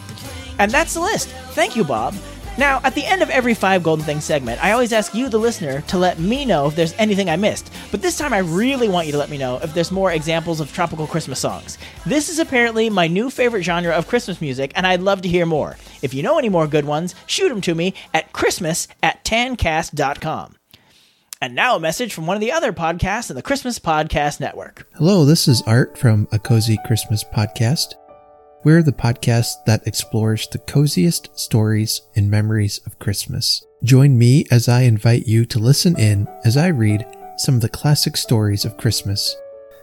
And 0.61 0.71
that's 0.71 0.95
the 0.95 1.01
list. 1.01 1.29
Thank 1.55 1.75
you, 1.75 1.83
Bob. 1.83 2.15
Now, 2.59 2.81
at 2.83 2.97
the 2.97 3.07
end 3.07 3.23
of 3.23 3.31
every 3.31 3.55
Five 3.55 3.85
Golden 3.85 4.05
Things 4.05 4.25
segment, 4.25 4.63
I 4.63 4.73
always 4.73 4.93
ask 4.93 5.15
you, 5.15 5.29
the 5.29 5.39
listener, 5.39 5.81
to 5.83 5.97
let 5.97 6.19
me 6.19 6.45
know 6.45 6.67
if 6.67 6.75
there's 6.75 6.93
anything 6.95 7.31
I 7.31 7.37
missed. 7.37 7.73
But 7.93 8.03
this 8.03 8.19
time, 8.19 8.33
I 8.33 8.39
really 8.39 8.89
want 8.89 9.07
you 9.07 9.13
to 9.13 9.19
let 9.19 9.31
me 9.31 9.39
know 9.39 9.61
if 9.63 9.73
there's 9.75 9.93
more 9.93 10.11
examples 10.11 10.59
of 10.59 10.73
tropical 10.73 11.07
Christmas 11.07 11.39
songs. 11.39 11.79
This 12.05 12.29
is 12.29 12.41
apparently 12.41 12.91
my 12.91 13.07
new 13.07 13.31
favorite 13.31 13.63
genre 13.63 13.93
of 13.93 14.09
Christmas 14.09 14.41
music, 14.41 14.73
and 14.75 14.89
I'd 14.89 15.03
love 15.03 15.23
to 15.23 15.29
hear 15.29 15.47
more. 15.47 15.77
If 16.03 16.13
you 16.13 16.25
know 16.25 16.37
any 16.37 16.49
more 16.49 16.67
good 16.67 16.85
ones, 16.85 17.15
shoot 17.27 17.49
them 17.49 17.61
to 17.61 17.77
me 17.77 17.95
at 18.13 18.33
christmas 18.33 18.89
at 19.05 19.25
tancast.com. 19.25 20.57
And 21.41 21.55
now 21.55 21.77
a 21.77 21.81
message 21.81 22.13
from 22.13 22.27
one 22.27 22.37
of 22.37 22.41
the 22.41 22.51
other 22.51 22.73
podcasts 22.73 23.31
in 23.31 23.37
the 23.37 23.43
Christmas 23.43 23.79
Podcast 23.79 24.41
Network. 24.41 24.89
Hello, 24.95 25.25
this 25.25 25.47
is 25.47 25.63
Art 25.63 25.97
from 25.97 26.27
A 26.33 26.41
Cozy 26.41 26.77
Christmas 26.85 27.23
Podcast. 27.23 27.95
We're 28.65 28.83
the 28.83 28.91
podcast 28.91 29.65
that 29.67 29.87
explores 29.87 30.49
the 30.49 30.59
coziest 30.59 31.39
stories 31.39 32.03
and 32.17 32.29
memories 32.29 32.81
of 32.87 32.99
Christmas. 32.99 33.65
Join 33.85 34.19
me 34.19 34.47
as 34.51 34.69
I 34.69 34.83
invite 34.83 35.29
you 35.29 35.47
to 35.47 35.61
listen 35.61 35.97
in 35.97 36.27
as 36.45 36.57
I 36.57 36.67
read 36.69 37.07
some 37.37 37.55
of 37.55 37.61
the 37.61 37.69
classic 37.69 38.17
stories 38.17 38.65
of 38.65 38.77
Christmas. 38.77 39.37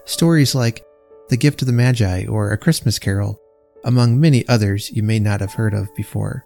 Stories 0.03 0.53
like 0.53 0.85
The 1.29 1.37
Gift 1.37 1.61
of 1.61 1.67
the 1.67 1.73
Magi 1.73 2.25
or 2.25 2.51
A 2.51 2.57
Christmas 2.57 2.99
Carol, 2.99 3.39
among 3.85 4.19
many 4.19 4.45
others 4.49 4.91
you 4.91 5.03
may 5.03 5.19
not 5.19 5.39
have 5.39 5.53
heard 5.53 5.73
of 5.73 5.87
before. 5.95 6.45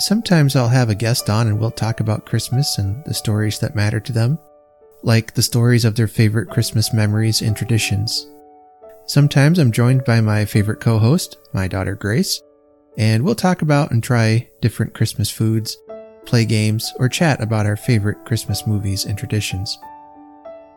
Sometimes 0.00 0.56
I'll 0.56 0.68
have 0.68 0.90
a 0.90 0.94
guest 0.94 1.30
on 1.30 1.46
and 1.46 1.58
we'll 1.58 1.70
talk 1.70 2.00
about 2.00 2.26
Christmas 2.26 2.76
and 2.76 3.02
the 3.06 3.14
stories 3.14 3.58
that 3.60 3.74
matter 3.74 4.00
to 4.00 4.12
them, 4.12 4.38
like 5.02 5.32
the 5.32 5.42
stories 5.42 5.86
of 5.86 5.94
their 5.94 6.08
favorite 6.08 6.50
Christmas 6.50 6.92
memories 6.92 7.40
and 7.40 7.56
traditions. 7.56 8.26
Sometimes 9.10 9.58
I'm 9.58 9.72
joined 9.72 10.04
by 10.04 10.20
my 10.20 10.44
favorite 10.44 10.78
co 10.78 10.96
host, 10.96 11.38
my 11.52 11.66
daughter 11.66 11.96
Grace, 11.96 12.40
and 12.96 13.24
we'll 13.24 13.34
talk 13.34 13.60
about 13.60 13.90
and 13.90 14.00
try 14.00 14.48
different 14.60 14.94
Christmas 14.94 15.28
foods, 15.28 15.76
play 16.26 16.44
games, 16.44 16.92
or 17.00 17.08
chat 17.08 17.42
about 17.42 17.66
our 17.66 17.74
favorite 17.74 18.24
Christmas 18.24 18.68
movies 18.68 19.06
and 19.06 19.18
traditions. 19.18 19.76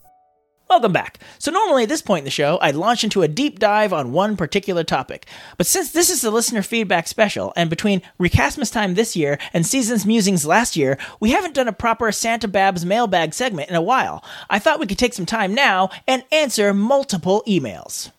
Welcome 0.70 0.92
back. 0.92 1.18
So, 1.40 1.50
normally 1.50 1.82
at 1.82 1.88
this 1.88 2.00
point 2.00 2.20
in 2.20 2.24
the 2.26 2.30
show, 2.30 2.56
I'd 2.62 2.76
launch 2.76 3.02
into 3.02 3.22
a 3.22 3.28
deep 3.28 3.58
dive 3.58 3.92
on 3.92 4.12
one 4.12 4.36
particular 4.36 4.84
topic. 4.84 5.26
But 5.58 5.66
since 5.66 5.90
this 5.90 6.10
is 6.10 6.20
the 6.20 6.30
listener 6.30 6.62
feedback 6.62 7.08
special, 7.08 7.52
and 7.56 7.68
between 7.68 8.02
Recastmas 8.20 8.72
time 8.72 8.94
this 8.94 9.16
year 9.16 9.36
and 9.52 9.66
Seasons 9.66 10.06
Musings 10.06 10.46
last 10.46 10.76
year, 10.76 10.96
we 11.18 11.32
haven't 11.32 11.54
done 11.54 11.66
a 11.66 11.72
proper 11.72 12.12
Santa 12.12 12.46
Babs 12.46 12.86
mailbag 12.86 13.34
segment 13.34 13.68
in 13.68 13.74
a 13.74 13.82
while. 13.82 14.22
I 14.48 14.60
thought 14.60 14.78
we 14.78 14.86
could 14.86 14.96
take 14.96 15.12
some 15.12 15.26
time 15.26 15.56
now 15.56 15.90
and 16.06 16.22
answer 16.30 16.72
multiple 16.72 17.42
emails. 17.48 18.12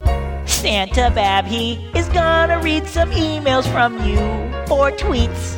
Santa 0.45 1.09
Bab, 1.15 1.45
he 1.45 1.75
is 1.95 2.09
gonna 2.09 2.59
read 2.59 2.85
some 2.85 3.11
emails 3.11 3.65
from 3.71 3.93
you, 4.05 4.19
or 4.69 4.91
tweets, 4.91 5.55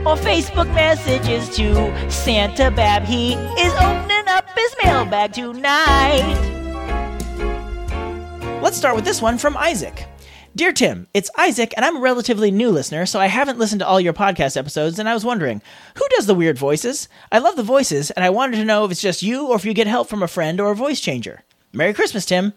or 0.00 0.16
Facebook 0.16 0.72
messages 0.74 1.54
to 1.56 2.10
Santa 2.10 2.70
Bab, 2.70 3.04
he 3.04 3.34
is 3.34 3.72
opening 3.74 4.28
up 4.28 4.46
his 4.56 4.74
mailbag 4.82 5.32
tonight. 5.34 6.46
Let's 8.62 8.78
start 8.78 8.96
with 8.96 9.04
this 9.04 9.20
one 9.20 9.36
from 9.36 9.56
Isaac. 9.58 10.06
Dear 10.56 10.72
Tim, 10.72 11.06
it's 11.14 11.30
Isaac, 11.38 11.74
and 11.76 11.84
I'm 11.84 11.98
a 11.98 12.00
relatively 12.00 12.50
new 12.50 12.70
listener, 12.70 13.06
so 13.06 13.20
I 13.20 13.26
haven't 13.26 13.58
listened 13.58 13.80
to 13.80 13.86
all 13.86 14.00
your 14.00 14.12
podcast 14.12 14.56
episodes, 14.56 14.98
and 14.98 15.08
I 15.08 15.14
was 15.14 15.24
wondering, 15.24 15.62
who 15.96 16.08
does 16.16 16.26
the 16.26 16.34
weird 16.34 16.58
voices? 16.58 17.08
I 17.30 17.38
love 17.38 17.56
the 17.56 17.62
voices, 17.62 18.10
and 18.10 18.24
I 18.24 18.30
wanted 18.30 18.56
to 18.56 18.64
know 18.64 18.84
if 18.84 18.90
it's 18.90 19.00
just 19.00 19.22
you 19.22 19.46
or 19.46 19.56
if 19.56 19.64
you 19.64 19.74
get 19.74 19.86
help 19.86 20.08
from 20.08 20.22
a 20.22 20.28
friend 20.28 20.60
or 20.60 20.72
a 20.72 20.76
voice 20.76 21.00
changer. 21.00 21.42
Merry 21.72 21.92
Christmas, 21.94 22.26
Tim. 22.26 22.54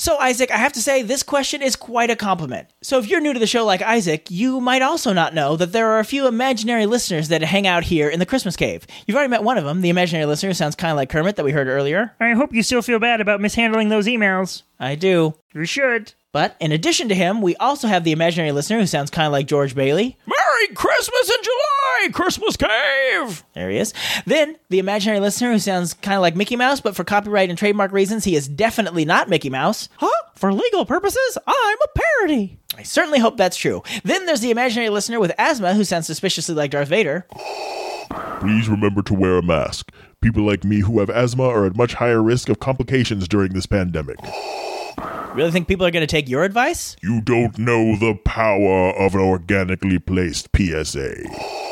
So, 0.00 0.16
Isaac, 0.18 0.52
I 0.52 0.58
have 0.58 0.72
to 0.74 0.80
say, 0.80 1.02
this 1.02 1.24
question 1.24 1.60
is 1.60 1.74
quite 1.74 2.08
a 2.08 2.14
compliment. 2.14 2.68
So, 2.82 3.00
if 3.00 3.08
you're 3.08 3.20
new 3.20 3.32
to 3.32 3.40
the 3.40 3.48
show 3.48 3.64
like 3.64 3.82
Isaac, 3.82 4.30
you 4.30 4.60
might 4.60 4.80
also 4.80 5.12
not 5.12 5.34
know 5.34 5.56
that 5.56 5.72
there 5.72 5.88
are 5.88 5.98
a 5.98 6.04
few 6.04 6.28
imaginary 6.28 6.86
listeners 6.86 7.26
that 7.28 7.42
hang 7.42 7.66
out 7.66 7.82
here 7.82 8.08
in 8.08 8.20
the 8.20 8.24
Christmas 8.24 8.54
Cave. 8.54 8.86
You've 9.08 9.16
already 9.16 9.30
met 9.30 9.42
one 9.42 9.58
of 9.58 9.64
them, 9.64 9.80
the 9.80 9.88
imaginary 9.88 10.24
listener 10.24 10.54
sounds 10.54 10.76
kind 10.76 10.92
of 10.92 10.96
like 10.96 11.10
Kermit 11.10 11.34
that 11.34 11.44
we 11.44 11.50
heard 11.50 11.66
earlier. 11.66 12.14
I 12.20 12.30
hope 12.34 12.54
you 12.54 12.62
still 12.62 12.80
feel 12.80 13.00
bad 13.00 13.20
about 13.20 13.40
mishandling 13.40 13.88
those 13.88 14.06
emails. 14.06 14.62
I 14.78 14.94
do. 14.94 15.34
You 15.52 15.64
should. 15.64 16.12
But 16.32 16.56
in 16.60 16.72
addition 16.72 17.08
to 17.08 17.14
him, 17.14 17.40
we 17.40 17.56
also 17.56 17.88
have 17.88 18.04
the 18.04 18.12
imaginary 18.12 18.52
listener 18.52 18.78
who 18.78 18.86
sounds 18.86 19.10
kind 19.10 19.26
of 19.26 19.32
like 19.32 19.46
George 19.46 19.74
Bailey. 19.74 20.18
Merry 20.26 20.74
Christmas 20.74 21.30
in 21.30 21.42
July, 21.42 22.08
Christmas 22.12 22.56
Cave! 22.56 23.44
There 23.54 23.70
he 23.70 23.78
is. 23.78 23.94
Then 24.26 24.56
the 24.68 24.78
imaginary 24.78 25.20
listener 25.20 25.52
who 25.52 25.58
sounds 25.58 25.94
kind 25.94 26.16
of 26.16 26.20
like 26.20 26.36
Mickey 26.36 26.56
Mouse, 26.56 26.82
but 26.82 26.94
for 26.94 27.02
copyright 27.02 27.48
and 27.48 27.58
trademark 27.58 27.92
reasons, 27.92 28.24
he 28.24 28.36
is 28.36 28.46
definitely 28.46 29.06
not 29.06 29.30
Mickey 29.30 29.48
Mouse. 29.48 29.88
Huh? 29.96 30.10
For 30.34 30.52
legal 30.52 30.84
purposes, 30.84 31.38
I'm 31.46 31.78
a 31.82 31.98
parody. 31.98 32.58
I 32.76 32.82
certainly 32.82 33.20
hope 33.20 33.38
that's 33.38 33.56
true. 33.56 33.82
Then 34.04 34.26
there's 34.26 34.40
the 34.40 34.50
imaginary 34.50 34.90
listener 34.90 35.20
with 35.20 35.32
asthma 35.38 35.72
who 35.72 35.82
sounds 35.82 36.06
suspiciously 36.06 36.54
like 36.54 36.72
Darth 36.72 36.88
Vader. 36.88 37.26
Please 38.40 38.68
remember 38.68 39.00
to 39.02 39.14
wear 39.14 39.38
a 39.38 39.42
mask. 39.42 39.92
People 40.20 40.44
like 40.44 40.62
me 40.62 40.80
who 40.80 41.00
have 41.00 41.08
asthma 41.08 41.44
are 41.48 41.64
at 41.64 41.76
much 41.76 41.94
higher 41.94 42.22
risk 42.22 42.50
of 42.50 42.60
complications 42.60 43.28
during 43.28 43.54
this 43.54 43.66
pandemic. 43.66 44.18
Really 45.34 45.50
think 45.50 45.68
people 45.68 45.86
are 45.86 45.90
going 45.90 46.02
to 46.02 46.06
take 46.06 46.28
your 46.28 46.44
advice? 46.44 46.96
You 47.02 47.20
don't 47.20 47.58
know 47.58 47.96
the 47.96 48.14
power 48.24 48.90
of 48.98 49.14
an 49.14 49.20
organically 49.20 49.98
placed 49.98 50.48
PSA. 50.56 51.67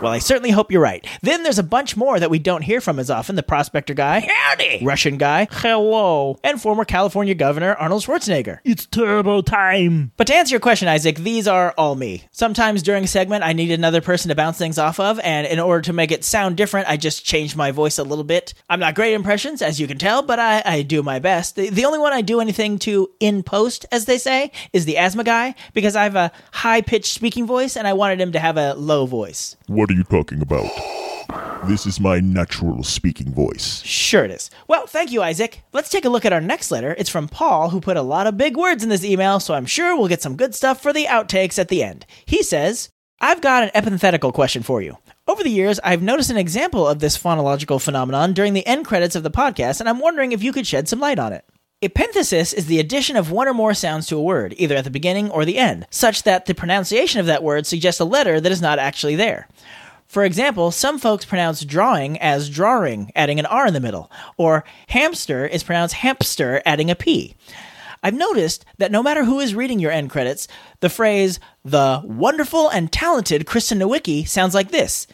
Well, 0.00 0.12
I 0.12 0.18
certainly 0.18 0.50
hope 0.50 0.70
you're 0.70 0.82
right. 0.82 1.06
Then 1.22 1.44
there's 1.44 1.58
a 1.58 1.62
bunch 1.62 1.96
more 1.96 2.20
that 2.20 2.30
we 2.30 2.38
don't 2.38 2.62
hear 2.62 2.80
from 2.80 2.98
as 2.98 3.10
often 3.10 3.36
the 3.36 3.42
prospector 3.42 3.94
guy, 3.94 4.28
howdy, 4.28 4.80
Russian 4.84 5.16
guy, 5.16 5.48
hello, 5.50 6.38
and 6.44 6.60
former 6.60 6.84
California 6.84 7.34
Governor 7.34 7.74
Arnold 7.74 8.02
Schwarzenegger. 8.02 8.58
It's 8.64 8.86
turbo 8.86 9.40
time. 9.40 10.12
But 10.16 10.26
to 10.26 10.34
answer 10.34 10.52
your 10.52 10.60
question, 10.60 10.88
Isaac, 10.88 11.16
these 11.16 11.48
are 11.48 11.72
all 11.78 11.94
me. 11.94 12.24
Sometimes 12.32 12.82
during 12.82 13.04
a 13.04 13.06
segment, 13.06 13.44
I 13.44 13.52
need 13.52 13.70
another 13.70 14.00
person 14.00 14.28
to 14.28 14.34
bounce 14.34 14.58
things 14.58 14.78
off 14.78 15.00
of, 15.00 15.18
and 15.20 15.46
in 15.46 15.58
order 15.58 15.82
to 15.82 15.92
make 15.92 16.10
it 16.10 16.24
sound 16.24 16.56
different, 16.56 16.88
I 16.88 16.96
just 16.96 17.24
change 17.24 17.56
my 17.56 17.70
voice 17.70 17.98
a 17.98 18.04
little 18.04 18.24
bit. 18.24 18.52
I'm 18.68 18.80
not 18.80 18.94
great 18.94 19.12
at 19.12 19.16
impressions, 19.16 19.62
as 19.62 19.80
you 19.80 19.86
can 19.86 19.98
tell, 19.98 20.22
but 20.22 20.38
I, 20.38 20.62
I 20.64 20.82
do 20.82 21.02
my 21.02 21.18
best. 21.18 21.56
The, 21.56 21.70
the 21.70 21.84
only 21.84 21.98
one 21.98 22.12
I 22.12 22.20
do 22.20 22.40
anything 22.40 22.78
to 22.80 23.10
in 23.20 23.42
post, 23.42 23.86
as 23.90 24.04
they 24.04 24.18
say, 24.18 24.52
is 24.72 24.84
the 24.84 24.98
asthma 24.98 25.24
guy, 25.24 25.54
because 25.72 25.96
I 25.96 26.02
have 26.04 26.16
a 26.16 26.32
high 26.52 26.82
pitched 26.82 27.14
speaking 27.14 27.46
voice, 27.46 27.76
and 27.76 27.86
I 27.86 27.94
wanted 27.94 28.20
him 28.20 28.32
to 28.32 28.38
have 28.38 28.58
a 28.58 28.74
low 28.74 29.06
voice. 29.06 29.56
What 29.66 29.90
are 29.90 29.94
you 29.94 30.04
talking 30.04 30.42
about? 30.42 30.70
This 31.66 31.86
is 31.86 31.98
my 31.98 32.20
natural 32.20 32.82
speaking 32.84 33.32
voice. 33.32 33.82
Sure 33.82 34.22
it 34.22 34.30
is. 34.30 34.50
Well, 34.68 34.86
thank 34.86 35.10
you, 35.10 35.22
Isaac. 35.22 35.62
Let's 35.72 35.88
take 35.88 36.04
a 36.04 36.10
look 36.10 36.26
at 36.26 36.34
our 36.34 36.40
next 36.42 36.70
letter. 36.70 36.94
It's 36.98 37.08
from 37.08 37.28
Paul, 37.28 37.70
who 37.70 37.80
put 37.80 37.96
a 37.96 38.02
lot 38.02 38.26
of 38.26 38.36
big 38.36 38.58
words 38.58 38.82
in 38.82 38.90
this 38.90 39.04
email, 39.04 39.40
so 39.40 39.54
I'm 39.54 39.64
sure 39.64 39.96
we'll 39.96 40.08
get 40.08 40.20
some 40.20 40.36
good 40.36 40.54
stuff 40.54 40.82
for 40.82 40.92
the 40.92 41.06
outtakes 41.06 41.58
at 41.58 41.68
the 41.68 41.82
end. 41.82 42.04
He 42.26 42.42
says, 42.42 42.90
I've 43.20 43.40
got 43.40 43.62
an 43.62 43.70
epenthetical 43.74 44.32
question 44.32 44.62
for 44.62 44.82
you. 44.82 44.98
Over 45.26 45.42
the 45.42 45.48
years, 45.48 45.80
I've 45.82 46.02
noticed 46.02 46.28
an 46.28 46.36
example 46.36 46.86
of 46.86 46.98
this 46.98 47.16
phonological 47.16 47.80
phenomenon 47.80 48.34
during 48.34 48.52
the 48.52 48.66
end 48.66 48.84
credits 48.84 49.16
of 49.16 49.22
the 49.22 49.30
podcast, 49.30 49.80
and 49.80 49.88
I'm 49.88 50.00
wondering 50.00 50.32
if 50.32 50.42
you 50.42 50.52
could 50.52 50.66
shed 50.66 50.90
some 50.90 51.00
light 51.00 51.18
on 51.18 51.32
it. 51.32 51.46
Epenthesis 51.84 52.54
is 52.54 52.66
the 52.66 52.80
addition 52.80 53.16
of 53.16 53.30
one 53.30 53.46
or 53.46 53.54
more 53.54 53.74
sounds 53.74 54.06
to 54.06 54.16
a 54.16 54.22
word, 54.22 54.54
either 54.56 54.74
at 54.74 54.84
the 54.84 54.90
beginning 54.90 55.30
or 55.30 55.44
the 55.44 55.58
end, 55.58 55.86
such 55.90 56.22
that 56.22 56.46
the 56.46 56.54
pronunciation 56.54 57.20
of 57.20 57.26
that 57.26 57.42
word 57.42 57.66
suggests 57.66 58.00
a 58.00 58.04
letter 58.04 58.40
that 58.40 58.52
is 58.52 58.62
not 58.62 58.78
actually 58.78 59.16
there. 59.16 59.46
For 60.06 60.24
example, 60.24 60.70
some 60.70 60.98
folks 60.98 61.24
pronounce 61.24 61.64
drawing 61.64 62.18
as 62.20 62.48
drawing, 62.48 63.10
adding 63.14 63.38
an 63.38 63.46
R 63.46 63.66
in 63.66 63.74
the 63.74 63.80
middle, 63.80 64.10
or 64.36 64.64
hamster 64.88 65.46
is 65.46 65.62
pronounced 65.62 65.96
hamster, 65.96 66.62
adding 66.64 66.90
a 66.90 66.94
P. 66.94 67.36
I've 68.02 68.14
noticed 68.14 68.64
that 68.78 68.92
no 68.92 69.02
matter 69.02 69.24
who 69.24 69.40
is 69.40 69.54
reading 69.54 69.78
your 69.78 69.90
end 69.90 70.10
credits, 70.10 70.46
the 70.80 70.90
phrase, 70.90 71.40
the 71.64 72.00
wonderful 72.04 72.68
and 72.68 72.92
talented 72.92 73.46
Kristen 73.46 73.78
Nowicki 73.78 74.26
sounds 74.26 74.54
like 74.54 74.70
this 74.70 75.06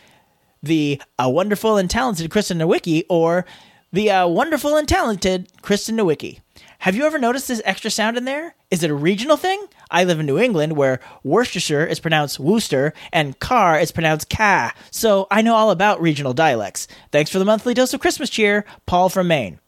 the 0.62 1.00
a 1.19 1.31
wonderful 1.31 1.79
and 1.79 1.89
talented 1.89 2.31
Kristen 2.31 2.59
Nowicki, 2.59 3.05
or 3.09 3.47
the 3.93 4.11
uh, 4.11 4.29
wonderful 4.29 4.77
and 4.77 4.87
talented 4.87 5.50
Kristen 5.62 5.97
Nowicki. 5.97 6.41
Have 6.85 6.97
you 6.97 7.05
ever 7.05 7.19
noticed 7.19 7.49
this 7.49 7.61
extra 7.67 7.91
sound 7.91 8.17
in 8.17 8.25
there? 8.25 8.55
Is 8.71 8.83
it 8.83 8.91
a 8.91 8.95
regional 8.95 9.37
thing? 9.37 9.67
I 9.91 10.05
live 10.05 10.19
in 10.19 10.25
New 10.25 10.39
England 10.39 10.79
where 10.79 10.99
Worcestershire 11.23 11.85
is 11.85 12.01
pronounced 12.01 12.41
Worcester 12.41 12.95
and 13.13 13.39
car 13.39 13.79
is 13.79 13.93
pronounced 13.93 14.31
ca, 14.31 14.73
so 14.91 15.27
I 15.31 15.43
know 15.43 15.57
all 15.57 15.71
about 15.71 16.01
regional 16.01 16.33
dialects. 16.33 16.89
Thanks 17.13 17.31
for 17.31 17.39
the 17.39 17.45
monthly 17.45 17.75
dose 17.75 17.93
of 17.93 18.01
Christmas 18.01 18.31
cheer, 18.31 18.65
Paul 18.87 19.11
from 19.11 19.29
Maine. 19.29 19.61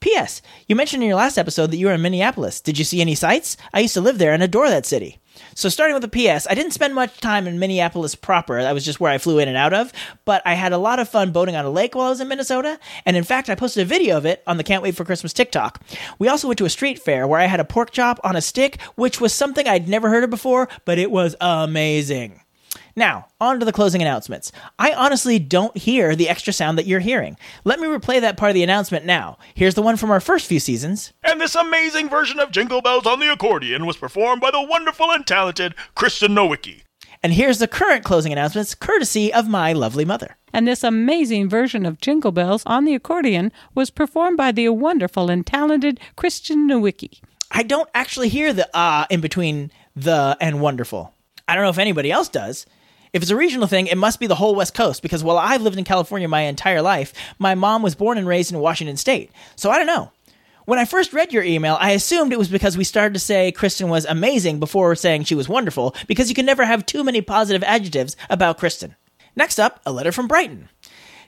P.S. 0.00 0.42
You 0.66 0.74
mentioned 0.74 1.04
in 1.04 1.08
your 1.08 1.18
last 1.18 1.38
episode 1.38 1.70
that 1.70 1.76
you 1.76 1.86
were 1.86 1.92
in 1.92 2.02
Minneapolis. 2.02 2.60
Did 2.60 2.78
you 2.78 2.84
see 2.84 3.00
any 3.00 3.14
sights? 3.14 3.56
I 3.72 3.78
used 3.78 3.94
to 3.94 4.00
live 4.00 4.18
there 4.18 4.32
and 4.32 4.42
adore 4.42 4.68
that 4.68 4.86
city. 4.86 5.20
So, 5.54 5.68
starting 5.68 5.94
with 5.94 6.08
the 6.08 6.08
PS, 6.08 6.46
I 6.48 6.54
didn't 6.54 6.72
spend 6.72 6.94
much 6.94 7.18
time 7.20 7.46
in 7.46 7.58
Minneapolis 7.58 8.14
proper. 8.14 8.60
That 8.62 8.74
was 8.74 8.84
just 8.84 9.00
where 9.00 9.12
I 9.12 9.18
flew 9.18 9.38
in 9.38 9.48
and 9.48 9.56
out 9.56 9.72
of. 9.72 9.92
But 10.24 10.42
I 10.44 10.54
had 10.54 10.72
a 10.72 10.78
lot 10.78 10.98
of 10.98 11.08
fun 11.08 11.32
boating 11.32 11.56
on 11.56 11.64
a 11.64 11.70
lake 11.70 11.94
while 11.94 12.06
I 12.06 12.10
was 12.10 12.20
in 12.20 12.28
Minnesota. 12.28 12.78
And 13.04 13.16
in 13.16 13.24
fact, 13.24 13.48
I 13.48 13.54
posted 13.54 13.82
a 13.82 13.86
video 13.86 14.16
of 14.16 14.26
it 14.26 14.42
on 14.46 14.56
the 14.56 14.64
Can't 14.64 14.82
Wait 14.82 14.96
for 14.96 15.04
Christmas 15.04 15.32
TikTok. 15.32 15.82
We 16.18 16.28
also 16.28 16.48
went 16.48 16.58
to 16.58 16.64
a 16.64 16.70
street 16.70 16.98
fair 16.98 17.26
where 17.26 17.40
I 17.40 17.46
had 17.46 17.60
a 17.60 17.64
pork 17.64 17.90
chop 17.90 18.20
on 18.24 18.36
a 18.36 18.40
stick, 18.40 18.80
which 18.94 19.20
was 19.20 19.32
something 19.32 19.66
I'd 19.66 19.88
never 19.88 20.08
heard 20.08 20.24
of 20.24 20.30
before, 20.30 20.68
but 20.84 20.98
it 20.98 21.10
was 21.10 21.36
amazing. 21.40 22.40
Now, 22.98 23.26
on 23.42 23.60
to 23.60 23.66
the 23.66 23.74
closing 23.74 24.00
announcements. 24.00 24.50
I 24.78 24.92
honestly 24.92 25.38
don't 25.38 25.76
hear 25.76 26.16
the 26.16 26.30
extra 26.30 26.50
sound 26.50 26.78
that 26.78 26.86
you're 26.86 27.00
hearing. 27.00 27.36
Let 27.62 27.78
me 27.78 27.86
replay 27.86 28.22
that 28.22 28.38
part 28.38 28.48
of 28.48 28.54
the 28.54 28.62
announcement 28.62 29.04
now. 29.04 29.36
Here's 29.54 29.74
the 29.74 29.82
one 29.82 29.98
from 29.98 30.10
our 30.10 30.18
first 30.18 30.46
few 30.46 30.58
seasons. 30.58 31.12
And 31.22 31.38
this 31.38 31.54
amazing 31.54 32.08
version 32.08 32.40
of 32.40 32.50
Jingle 32.50 32.80
Bells 32.80 33.06
on 33.06 33.20
the 33.20 33.30
accordion 33.30 33.84
was 33.84 33.98
performed 33.98 34.40
by 34.40 34.50
the 34.50 34.62
wonderful 34.62 35.10
and 35.10 35.26
talented 35.26 35.74
Kristen 35.94 36.32
Nowicki. 36.32 36.84
And 37.22 37.34
here's 37.34 37.58
the 37.58 37.68
current 37.68 38.02
closing 38.02 38.32
announcements, 38.32 38.74
courtesy 38.74 39.30
of 39.30 39.46
my 39.46 39.74
lovely 39.74 40.06
mother. 40.06 40.36
And 40.54 40.66
this 40.66 40.82
amazing 40.82 41.50
version 41.50 41.84
of 41.84 42.00
Jingle 42.00 42.32
Bells 42.32 42.62
on 42.64 42.86
the 42.86 42.94
accordion 42.94 43.52
was 43.74 43.90
performed 43.90 44.38
by 44.38 44.52
the 44.52 44.70
wonderful 44.70 45.28
and 45.28 45.46
talented 45.46 46.00
Kristen 46.16 46.66
Nowicki. 46.66 47.20
I 47.50 47.62
don't 47.62 47.90
actually 47.94 48.30
hear 48.30 48.54
the 48.54 48.70
ah 48.72 49.06
in 49.10 49.20
between 49.20 49.70
the 49.94 50.38
and 50.40 50.62
wonderful. 50.62 51.12
I 51.46 51.54
don't 51.54 51.64
know 51.64 51.70
if 51.70 51.78
anybody 51.78 52.10
else 52.10 52.30
does. 52.30 52.64
If 53.16 53.22
it's 53.22 53.30
a 53.30 53.36
regional 53.36 53.66
thing, 53.66 53.86
it 53.86 53.96
must 53.96 54.20
be 54.20 54.26
the 54.26 54.34
whole 54.34 54.54
West 54.54 54.74
Coast 54.74 55.00
because 55.00 55.24
while 55.24 55.38
I've 55.38 55.62
lived 55.62 55.78
in 55.78 55.84
California 55.84 56.28
my 56.28 56.42
entire 56.42 56.82
life, 56.82 57.14
my 57.38 57.54
mom 57.54 57.80
was 57.80 57.94
born 57.94 58.18
and 58.18 58.28
raised 58.28 58.52
in 58.52 58.58
Washington 58.58 58.98
State. 58.98 59.32
So 59.56 59.70
I 59.70 59.78
don't 59.78 59.86
know. 59.86 60.12
When 60.66 60.78
I 60.78 60.84
first 60.84 61.14
read 61.14 61.32
your 61.32 61.42
email, 61.42 61.78
I 61.80 61.92
assumed 61.92 62.30
it 62.30 62.38
was 62.38 62.50
because 62.50 62.76
we 62.76 62.84
started 62.84 63.14
to 63.14 63.20
say 63.20 63.52
Kristen 63.52 63.88
was 63.88 64.04
amazing 64.04 64.60
before 64.60 64.94
saying 64.94 65.24
she 65.24 65.34
was 65.34 65.48
wonderful, 65.48 65.94
because 66.06 66.28
you 66.28 66.34
can 66.34 66.44
never 66.44 66.66
have 66.66 66.84
too 66.84 67.02
many 67.02 67.22
positive 67.22 67.62
adjectives 67.64 68.18
about 68.28 68.58
Kristen. 68.58 68.96
Next 69.34 69.58
up, 69.58 69.80
a 69.86 69.92
letter 69.92 70.12
from 70.12 70.28
Brighton. 70.28 70.68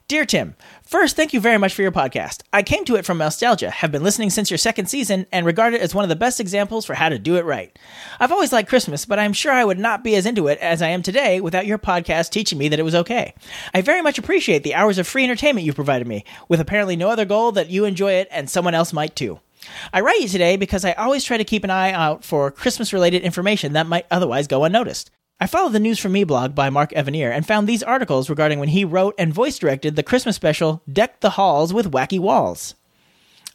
Dear 0.08 0.24
Tim, 0.24 0.54
first, 0.86 1.16
thank 1.16 1.34
you 1.34 1.40
very 1.40 1.58
much 1.58 1.74
for 1.74 1.82
your 1.82 1.92
podcast. 1.92 2.40
I 2.50 2.62
came 2.62 2.86
to 2.86 2.96
it 2.96 3.04
from 3.04 3.18
nostalgia, 3.18 3.68
have 3.68 3.92
been 3.92 4.02
listening 4.02 4.30
since 4.30 4.50
your 4.50 4.56
second 4.56 4.86
season, 4.86 5.26
and 5.30 5.44
regard 5.44 5.74
it 5.74 5.82
as 5.82 5.94
one 5.94 6.02
of 6.02 6.08
the 6.08 6.16
best 6.16 6.40
examples 6.40 6.86
for 6.86 6.94
how 6.94 7.10
to 7.10 7.18
do 7.18 7.36
it 7.36 7.44
right. 7.44 7.78
I've 8.18 8.32
always 8.32 8.50
liked 8.50 8.70
Christmas, 8.70 9.04
but 9.04 9.18
I'm 9.18 9.34
sure 9.34 9.52
I 9.52 9.66
would 9.66 9.78
not 9.78 10.02
be 10.02 10.16
as 10.16 10.24
into 10.24 10.48
it 10.48 10.56
as 10.60 10.80
I 10.80 10.88
am 10.88 11.02
today 11.02 11.42
without 11.42 11.66
your 11.66 11.76
podcast 11.76 12.30
teaching 12.30 12.56
me 12.56 12.68
that 12.68 12.78
it 12.78 12.84
was 12.84 12.94
okay. 12.94 13.34
I 13.74 13.82
very 13.82 14.00
much 14.00 14.16
appreciate 14.18 14.62
the 14.62 14.74
hours 14.74 14.96
of 14.96 15.06
free 15.06 15.24
entertainment 15.24 15.66
you 15.66 15.74
provided 15.74 16.08
me, 16.08 16.24
with 16.48 16.58
apparently 16.58 16.96
no 16.96 17.10
other 17.10 17.26
goal 17.26 17.52
that 17.52 17.68
you 17.68 17.84
enjoy 17.84 18.12
it 18.12 18.28
and 18.30 18.48
someone 18.48 18.74
else 18.74 18.94
might 18.94 19.14
too. 19.14 19.40
I 19.92 20.00
write 20.00 20.20
you 20.20 20.28
today 20.28 20.56
because 20.56 20.86
I 20.86 20.92
always 20.92 21.22
try 21.22 21.36
to 21.36 21.44
keep 21.44 21.64
an 21.64 21.70
eye 21.70 21.92
out 21.92 22.24
for 22.24 22.50
Christmas 22.50 22.94
related 22.94 23.20
information 23.24 23.74
that 23.74 23.86
might 23.86 24.06
otherwise 24.10 24.46
go 24.46 24.64
unnoticed. 24.64 25.10
I 25.40 25.46
followed 25.46 25.70
the 25.70 25.78
News 25.78 26.00
From 26.00 26.10
Me 26.10 26.24
blog 26.24 26.56
by 26.56 26.68
Mark 26.68 26.90
Evanier 26.90 27.30
and 27.30 27.46
found 27.46 27.68
these 27.68 27.84
articles 27.84 28.28
regarding 28.28 28.58
when 28.58 28.70
he 28.70 28.84
wrote 28.84 29.14
and 29.16 29.32
voice 29.32 29.56
directed 29.56 29.94
the 29.94 30.02
Christmas 30.02 30.34
special 30.34 30.82
Deck 30.92 31.20
the 31.20 31.30
Halls 31.30 31.72
with 31.72 31.92
Wacky 31.92 32.18
Walls. 32.18 32.74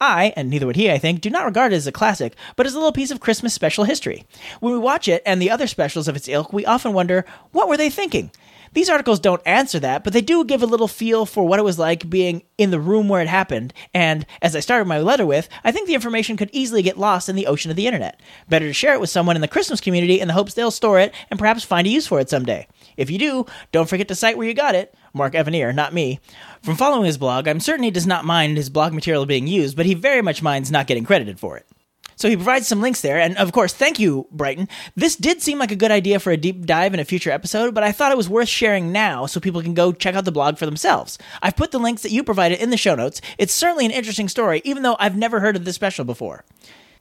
I, 0.03 0.33
and 0.35 0.49
neither 0.49 0.65
would 0.65 0.75
he, 0.75 0.91
I 0.91 0.97
think, 0.97 1.21
do 1.21 1.29
not 1.29 1.45
regard 1.45 1.71
it 1.71 1.77
as 1.77 1.87
a 1.87 1.91
classic, 1.91 2.35
but 2.55 2.65
as 2.65 2.73
a 2.73 2.77
little 2.77 2.91
piece 2.91 3.09
of 3.09 3.21
Christmas 3.21 3.53
special 3.53 3.85
history. 3.85 4.25
When 4.59 4.73
we 4.73 4.79
watch 4.79 5.07
it 5.07 5.23
and 5.25 5.41
the 5.41 5.49
other 5.49 5.65
specials 5.65 6.07
of 6.07 6.15
its 6.15 6.27
ilk, 6.27 6.51
we 6.51 6.65
often 6.65 6.93
wonder, 6.93 7.25
what 7.51 7.69
were 7.69 7.77
they 7.77 7.89
thinking? 7.89 8.31
These 8.73 8.89
articles 8.89 9.19
don't 9.19 9.41
answer 9.45 9.79
that, 9.79 10.03
but 10.03 10.13
they 10.13 10.21
do 10.21 10.43
give 10.43 10.63
a 10.63 10.67
little 10.67 10.87
feel 10.87 11.27
for 11.27 11.47
what 11.47 11.59
it 11.59 11.63
was 11.63 11.77
like 11.77 12.09
being 12.09 12.41
in 12.57 12.71
the 12.71 12.79
room 12.79 13.07
where 13.07 13.21
it 13.21 13.27
happened. 13.27 13.71
And 13.93 14.25
as 14.41 14.55
I 14.55 14.61
started 14.61 14.85
my 14.85 14.99
letter 14.99 15.27
with, 15.27 15.47
I 15.63 15.71
think 15.71 15.87
the 15.87 15.93
information 15.93 16.37
could 16.37 16.49
easily 16.51 16.81
get 16.81 16.97
lost 16.97 17.29
in 17.29 17.35
the 17.35 17.45
ocean 17.45 17.69
of 17.69 17.77
the 17.77 17.85
internet. 17.85 18.19
Better 18.49 18.65
to 18.65 18.73
share 18.73 18.93
it 18.93 18.99
with 18.99 19.11
someone 19.11 19.35
in 19.35 19.43
the 19.43 19.47
Christmas 19.47 19.79
community 19.79 20.19
in 20.19 20.27
the 20.27 20.33
hopes 20.33 20.55
they'll 20.55 20.71
store 20.71 20.99
it 20.99 21.13
and 21.29 21.39
perhaps 21.39 21.63
find 21.63 21.85
a 21.85 21.89
use 21.91 22.07
for 22.07 22.19
it 22.19 22.31
someday. 22.31 22.67
If 22.97 23.09
you 23.09 23.17
do, 23.17 23.45
don't 23.71 23.89
forget 23.89 24.07
to 24.09 24.15
cite 24.15 24.37
where 24.37 24.47
you 24.47 24.53
got 24.53 24.75
it. 24.75 24.95
Mark 25.13 25.33
Evanier, 25.33 25.73
not 25.73 25.93
me. 25.93 26.19
From 26.61 26.75
following 26.75 27.05
his 27.05 27.17
blog, 27.17 27.47
I'm 27.47 27.59
certain 27.59 27.83
he 27.83 27.91
does 27.91 28.07
not 28.07 28.25
mind 28.25 28.57
his 28.57 28.69
blog 28.69 28.93
material 28.93 29.25
being 29.25 29.47
used, 29.47 29.75
but 29.75 29.85
he 29.85 29.93
very 29.93 30.21
much 30.21 30.41
minds 30.41 30.71
not 30.71 30.87
getting 30.87 31.05
credited 31.05 31.39
for 31.39 31.57
it. 31.57 31.67
So 32.15 32.29
he 32.29 32.35
provides 32.35 32.67
some 32.67 32.81
links 32.81 33.01
there, 33.01 33.19
and 33.19 33.37
of 33.37 33.51
course, 33.51 33.73
thank 33.73 33.99
you, 33.99 34.27
Brighton. 34.31 34.67
This 34.95 35.15
did 35.15 35.41
seem 35.41 35.59
like 35.59 35.71
a 35.71 35.75
good 35.75 35.91
idea 35.91 36.19
for 36.19 36.31
a 36.31 36.37
deep 36.37 36.65
dive 36.65 36.93
in 36.93 36.99
a 36.99 37.05
future 37.05 37.31
episode, 37.31 37.73
but 37.73 37.83
I 37.83 37.91
thought 37.91 38.11
it 38.11 38.17
was 38.17 38.29
worth 38.29 38.47
sharing 38.47 38.91
now 38.91 39.25
so 39.25 39.39
people 39.39 39.61
can 39.61 39.73
go 39.73 39.91
check 39.91 40.15
out 40.15 40.25
the 40.25 40.31
blog 40.31 40.57
for 40.57 40.65
themselves. 40.65 41.17
I've 41.41 41.55
put 41.55 41.71
the 41.71 41.79
links 41.79 42.03
that 42.03 42.11
you 42.11 42.23
provided 42.23 42.61
in 42.61 42.69
the 42.69 42.77
show 42.77 42.95
notes. 42.95 43.19
It's 43.37 43.53
certainly 43.53 43.85
an 43.85 43.91
interesting 43.91 44.29
story, 44.29 44.61
even 44.63 44.83
though 44.83 44.95
I've 44.99 45.17
never 45.17 45.39
heard 45.39 45.55
of 45.55 45.65
this 45.65 45.75
special 45.75 46.05
before. 46.05 46.45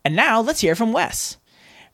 And 0.05 0.17
now 0.17 0.41
let's 0.41 0.61
hear 0.61 0.75
from 0.75 0.93
Wes. 0.93 1.37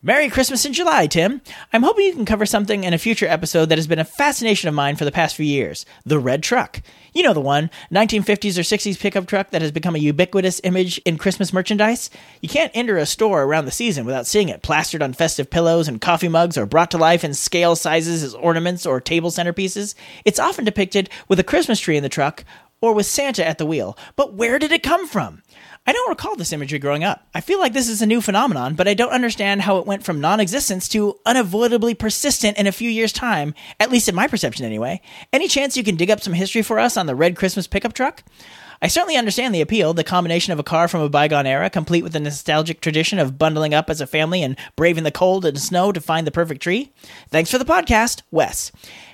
Merry 0.01 0.29
Christmas 0.29 0.65
in 0.65 0.73
July, 0.73 1.09
Tim. 1.09 1.41
I'm 1.73 1.83
hoping 1.83 2.07
you 2.07 2.13
can 2.13 2.25
cover 2.25 2.47
something 2.47 2.85
in 2.85 2.95
a 2.95 2.99
future 2.99 3.27
episode 3.27 3.69
that 3.69 3.79
has 3.79 3.89
been 3.89 3.99
a 3.99 4.05
fascination 4.05 4.69
of 4.69 4.75
mine 4.77 4.95
for 4.95 5.05
the 5.05 5.11
past 5.11 5.35
few 5.35 5.45
years 5.45 5.85
the 6.07 6.21
red 6.21 6.41
truck. 6.41 6.83
You 7.13 7.25
know 7.25 7.35
the 7.35 7.41
one, 7.41 7.69
1950s 7.91 8.57
or 8.57 8.61
60s 8.61 9.01
pickup 9.01 9.27
truck 9.27 9.51
that 9.51 9.61
has 9.61 9.73
become 9.73 9.97
a 9.97 9.99
ubiquitous 9.99 10.61
image 10.63 10.99
in 10.99 11.19
Christmas 11.19 11.53
merchandise? 11.53 12.11
You 12.41 12.49
can't 12.49 12.71
enter 12.75 12.97
a 12.97 13.07
store 13.07 13.43
around 13.43 13.65
the 13.65 13.73
season 13.73 14.05
without 14.05 14.29
seeing 14.29 14.49
it 14.49 14.63
plastered 14.63 15.03
on 15.03 15.15
festive 15.15 15.51
pillows 15.51 15.89
and 15.89 16.01
coffee 16.01 16.29
mugs 16.29 16.57
or 16.57 16.65
brought 16.65 16.93
to 16.93 16.99
life 16.99 17.25
in 17.25 17.35
scale 17.35 17.75
sizes 17.75 18.23
as 18.23 18.35
ornaments 18.35 18.87
or 18.87 19.01
table 19.01 19.33
centerpieces. 19.33 19.97
It's 20.25 20.39
often 20.39 20.65
depicted 20.65 21.11
with 21.27 21.41
a 21.41 21.45
Christmas 21.45 21.81
tree 21.81 21.97
in 21.97 22.05
the 22.05 22.09
truck 22.09 22.45
or 22.81 22.93
with 22.93 23.07
Santa 23.07 23.45
at 23.45 23.59
the 23.59 23.67
wheel. 23.67 23.99
But 24.15 24.35
where 24.35 24.61
did 24.61 24.71
it 24.71 24.85
come 24.85 25.09
from? 25.09 25.43
I 25.89 25.93
don't 25.93 26.11
recall 26.11 26.37
this 26.37 26.53
imagery 26.53 26.79
growing 26.79 27.03
up. 27.03 27.27
I 27.33 27.41
feel 27.41 27.59
like 27.59 27.73
this 27.73 27.89
is 27.89 28.03
a 28.03 28.07
new 28.07 28.21
phenomenon, 28.21 28.75
but 28.75 28.87
I 28.87 28.93
don't 28.93 29.09
understand 29.09 29.63
how 29.63 29.79
it 29.79 29.87
went 29.87 30.05
from 30.05 30.21
non 30.21 30.39
existence 30.39 30.87
to 30.89 31.19
unavoidably 31.25 31.95
persistent 31.95 32.59
in 32.59 32.67
a 32.67 32.73
few 32.73 32.91
years' 32.91 33.11
time, 33.11 33.55
at 33.81 33.91
least 33.91 34.07
in 34.07 34.15
my 34.15 34.29
perception 34.29 34.67
anyway. 34.67 35.01
Any 35.33 35.49
chance 35.49 35.79
you 35.79 35.83
can 35.83 35.97
dig 35.97 36.11
up 36.11 36.21
some 36.21 36.35
history 36.35 36.61
for 36.61 36.79
us 36.79 36.99
on 36.99 37.07
the 37.07 37.15
red 37.15 37.37
Christmas 37.37 37.67
pickup 37.67 37.95
truck? 37.95 38.23
I 38.83 38.89
certainly 38.89 39.17
understand 39.17 39.55
the 39.55 39.63
appeal, 39.63 39.95
the 39.95 40.05
combination 40.05 40.53
of 40.53 40.59
a 40.59 40.63
car 40.63 40.89
from 40.89 41.01
a 41.01 41.09
bygone 41.09 41.47
era, 41.47 41.71
complete 41.71 42.03
with 42.03 42.13
the 42.13 42.21
nostalgic 42.21 42.83
tradition 42.83 43.19
of 43.19 43.39
bundling 43.39 43.73
up 43.73 43.89
as 43.89 44.03
a 44.03 44.07
family 44.07 44.43
and 44.43 44.59
braving 44.77 45.05
the 45.05 45.11
cold 45.11 45.47
and 45.47 45.59
snow 45.59 45.91
to 45.91 46.03
find 46.03 46.27
the 46.27 46.31
perfect 46.31 46.61
tree. 46.61 46.93
Thanks 47.31 47.51
for 47.51 47.57
the 47.57 47.65
podcast, 47.65 48.21
Wes. 48.31 48.71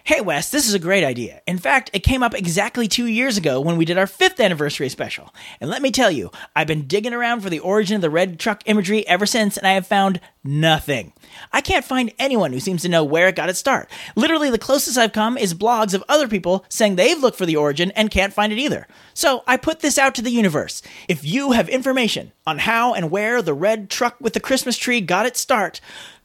Hey, 0.06 0.20
Wes, 0.20 0.50
this 0.50 0.68
is 0.68 0.74
a 0.74 0.78
great 0.78 1.02
idea. 1.02 1.40
In 1.46 1.56
fact, 1.56 1.88
it 1.94 2.00
came 2.00 2.22
up 2.22 2.34
exactly 2.34 2.86
two 2.86 3.06
years 3.06 3.38
ago 3.38 3.58
when 3.58 3.78
we 3.78 3.86
did 3.86 3.96
our 3.96 4.06
fifth 4.06 4.38
anniversary 4.38 4.90
special. 4.90 5.34
And 5.62 5.70
let 5.70 5.80
me 5.80 5.90
tell 5.90 6.10
you, 6.10 6.30
I've 6.54 6.66
been 6.66 6.86
digging 6.86 7.14
around 7.14 7.40
for 7.40 7.48
the 7.48 7.60
origin 7.60 7.96
of 7.96 8.02
the 8.02 8.10
red 8.10 8.38
truck 8.38 8.62
imagery 8.66 9.08
ever 9.08 9.24
since, 9.24 9.56
and 9.56 9.66
I 9.66 9.72
have 9.72 9.86
found 9.86 10.20
nothing. 10.44 11.14
I 11.54 11.62
can't 11.62 11.86
find 11.86 12.12
anyone 12.18 12.52
who 12.52 12.60
seems 12.60 12.82
to 12.82 12.90
know 12.90 13.02
where 13.02 13.28
it 13.28 13.36
got 13.36 13.48
its 13.48 13.58
start. 13.58 13.90
Literally, 14.14 14.50
the 14.50 14.58
closest 14.58 14.98
I've 14.98 15.14
come 15.14 15.38
is 15.38 15.54
blogs 15.54 15.94
of 15.94 16.04
other 16.06 16.28
people 16.28 16.66
saying 16.68 16.96
they've 16.96 17.18
looked 17.18 17.38
for 17.38 17.46
the 17.46 17.56
origin 17.56 17.90
and 17.92 18.10
can't 18.10 18.34
find 18.34 18.52
it 18.52 18.58
either. 18.58 18.86
So 19.14 19.42
I 19.46 19.56
put 19.56 19.80
this 19.80 19.96
out 19.96 20.14
to 20.16 20.22
the 20.22 20.30
universe. 20.30 20.82
If 21.08 21.24
you 21.24 21.52
have 21.52 21.70
information 21.70 22.32
on 22.46 22.58
how 22.58 22.92
and 22.92 23.10
where 23.10 23.40
the 23.40 23.54
red 23.54 23.88
truck 23.88 24.16
with 24.20 24.34
the 24.34 24.40
Christmas 24.40 24.76
tree 24.76 25.00
got 25.00 25.24
its 25.24 25.40
start, 25.40 25.80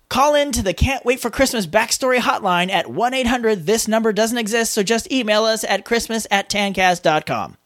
Call 0.09 0.33
in 0.33 0.51
to 0.53 0.63
the 0.63 0.73
Can't 0.73 1.05
Wait 1.05 1.19
for 1.19 1.29
Christmas 1.29 1.67
backstory 1.67 2.17
hotline 2.17 2.71
at 2.71 2.89
1 2.89 3.13
800 3.13 3.67
This 3.67 3.87
number 3.87 4.11
doesn't 4.11 4.39
exist, 4.39 4.73
so 4.73 4.81
just 4.81 5.11
email 5.11 5.45
us 5.45 5.63
at 5.63 5.85
christmas 5.85 6.25
at 6.31 6.49
tancast.com. 6.49 7.57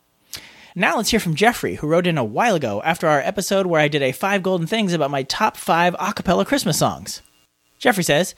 Now 0.76 0.98
let's 0.98 1.12
hear 1.12 1.22
from 1.22 1.36
Jeffrey, 1.36 1.76
who 1.76 1.88
wrote 1.88 2.06
in 2.06 2.18
a 2.18 2.24
while 2.24 2.56
ago 2.56 2.82
after 2.84 3.08
our 3.08 3.22
episode 3.22 3.66
where 3.66 3.80
I 3.80 3.88
did 3.88 4.02
a 4.02 4.12
five 4.12 4.44
golden 4.44 4.68
things 4.68 4.92
about 4.92 5.10
my 5.10 5.24
top 5.24 5.56
five 5.56 5.94
acapella 5.96 6.46
Christmas 6.46 6.78
songs. 6.78 7.22
Jeffrey 7.80 8.04
says, 8.04 8.36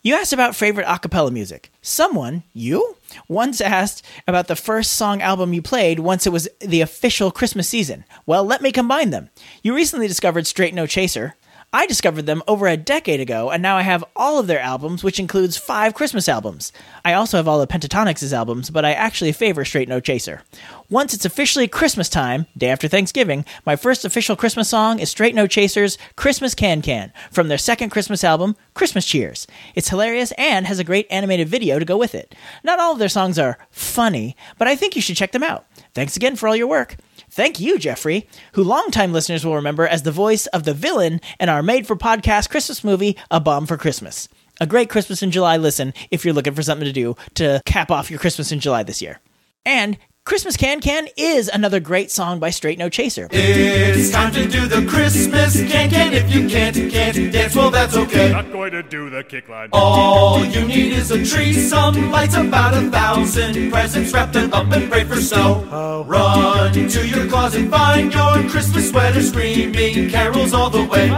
You 0.00 0.14
asked 0.14 0.32
about 0.32 0.56
favorite 0.56 0.86
acapella 0.86 1.30
music. 1.30 1.70
Someone, 1.82 2.44
you, 2.54 2.96
once 3.28 3.60
asked 3.60 4.02
about 4.26 4.48
the 4.48 4.56
first 4.56 4.94
song 4.94 5.20
album 5.20 5.52
you 5.52 5.60
played 5.60 5.98
once 5.98 6.26
it 6.26 6.32
was 6.32 6.48
the 6.60 6.80
official 6.80 7.30
Christmas 7.30 7.68
season. 7.68 8.06
Well, 8.24 8.44
let 8.44 8.62
me 8.62 8.72
combine 8.72 9.10
them. 9.10 9.28
You 9.62 9.74
recently 9.74 10.08
discovered 10.08 10.46
Straight 10.46 10.72
No 10.72 10.86
Chaser, 10.86 11.34
I 11.74 11.86
discovered 11.86 12.26
them 12.26 12.42
over 12.46 12.68
a 12.68 12.76
decade 12.76 13.20
ago, 13.20 13.50
and 13.50 13.62
now 13.62 13.78
I 13.78 13.82
have 13.82 14.04
all 14.14 14.38
of 14.38 14.46
their 14.46 14.60
albums, 14.60 15.02
which 15.02 15.18
includes 15.18 15.56
five 15.56 15.94
Christmas 15.94 16.28
albums. 16.28 16.70
I 17.02 17.14
also 17.14 17.38
have 17.38 17.48
all 17.48 17.62
of 17.62 17.68
Pentatonix' 17.70 18.30
albums, 18.30 18.68
but 18.68 18.84
I 18.84 18.92
actually 18.92 19.32
favor 19.32 19.64
Straight 19.64 19.88
No 19.88 19.98
Chaser. 19.98 20.42
Once 20.90 21.14
it's 21.14 21.24
officially 21.24 21.66
Christmas 21.66 22.10
time, 22.10 22.44
day 22.58 22.68
after 22.68 22.88
Thanksgiving, 22.88 23.46
my 23.64 23.74
first 23.74 24.04
official 24.04 24.36
Christmas 24.36 24.68
song 24.68 24.98
is 24.98 25.08
Straight 25.08 25.34
No 25.34 25.46
Chaser's 25.46 25.96
Christmas 26.14 26.54
Can 26.54 26.82
Can 26.82 27.10
from 27.30 27.48
their 27.48 27.56
second 27.56 27.88
Christmas 27.88 28.22
album, 28.22 28.54
Christmas 28.74 29.06
Cheers. 29.06 29.46
It's 29.74 29.88
hilarious 29.88 30.32
and 30.32 30.66
has 30.66 30.78
a 30.78 30.84
great 30.84 31.06
animated 31.08 31.48
video 31.48 31.78
to 31.78 31.86
go 31.86 31.96
with 31.96 32.14
it. 32.14 32.34
Not 32.62 32.80
all 32.80 32.92
of 32.92 32.98
their 32.98 33.08
songs 33.08 33.38
are 33.38 33.56
funny, 33.70 34.36
but 34.58 34.68
I 34.68 34.76
think 34.76 34.94
you 34.94 35.00
should 35.00 35.16
check 35.16 35.32
them 35.32 35.42
out. 35.42 35.64
Thanks 35.94 36.18
again 36.18 36.36
for 36.36 36.48
all 36.48 36.56
your 36.56 36.66
work. 36.66 36.96
Thank 37.34 37.60
you, 37.60 37.78
Jeffrey, 37.78 38.28
who 38.52 38.62
longtime 38.62 39.14
listeners 39.14 39.42
will 39.42 39.54
remember 39.54 39.88
as 39.88 40.02
the 40.02 40.12
voice 40.12 40.46
of 40.48 40.64
the 40.64 40.74
villain 40.74 41.18
in 41.40 41.48
our 41.48 41.62
made 41.62 41.86
for 41.86 41.96
podcast 41.96 42.50
Christmas 42.50 42.84
movie, 42.84 43.16
A 43.30 43.40
Bomb 43.40 43.64
for 43.64 43.78
Christmas. 43.78 44.28
A 44.60 44.66
great 44.66 44.90
Christmas 44.90 45.22
in 45.22 45.30
July 45.30 45.56
listen 45.56 45.94
if 46.10 46.26
you're 46.26 46.34
looking 46.34 46.52
for 46.52 46.62
something 46.62 46.84
to 46.84 46.92
do 46.92 47.16
to 47.36 47.62
cap 47.64 47.90
off 47.90 48.10
your 48.10 48.18
Christmas 48.18 48.52
in 48.52 48.60
July 48.60 48.82
this 48.82 49.00
year. 49.00 49.18
And 49.64 49.96
Christmas 50.24 50.56
Can 50.56 50.80
Can 50.80 51.08
is 51.16 51.48
another 51.48 51.80
great 51.80 52.08
song 52.08 52.38
by 52.38 52.50
Straight 52.50 52.78
No 52.78 52.88
Chaser. 52.88 53.26
It's 53.32 54.10
time 54.10 54.32
to 54.34 54.46
do 54.46 54.68
the 54.68 54.86
Christmas 54.88 55.56
can 55.56 55.90
can. 55.90 56.14
If 56.14 56.32
you 56.32 56.48
can't, 56.48 56.76
can't 56.92 57.32
dance, 57.32 57.56
well, 57.56 57.70
that's 57.72 57.96
okay. 57.96 58.30
Not 58.30 58.52
going 58.52 58.70
to 58.70 58.84
do 58.84 59.10
the 59.10 59.24
kick 59.24 59.48
line. 59.48 59.70
All 59.72 60.44
you 60.44 60.64
need 60.64 60.92
is 60.92 61.10
a 61.10 61.24
tree, 61.24 61.52
some 61.52 62.12
lights, 62.12 62.36
about 62.36 62.72
a 62.72 62.88
thousand 62.88 63.72
presents. 63.72 64.12
Wrap 64.14 64.32
them 64.32 64.52
up 64.52 64.70
and 64.72 64.88
pray 64.88 65.02
for 65.02 65.16
snow. 65.16 66.04
Run 66.06 66.72
to 66.72 67.08
your 67.08 67.26
closet, 67.28 67.68
find 67.68 68.14
your 68.14 68.48
Christmas 68.48 68.90
sweater, 68.90 69.22
screaming 69.22 70.08
carols 70.08 70.54
all 70.54 70.70
the 70.70 70.84
way. 70.84 71.10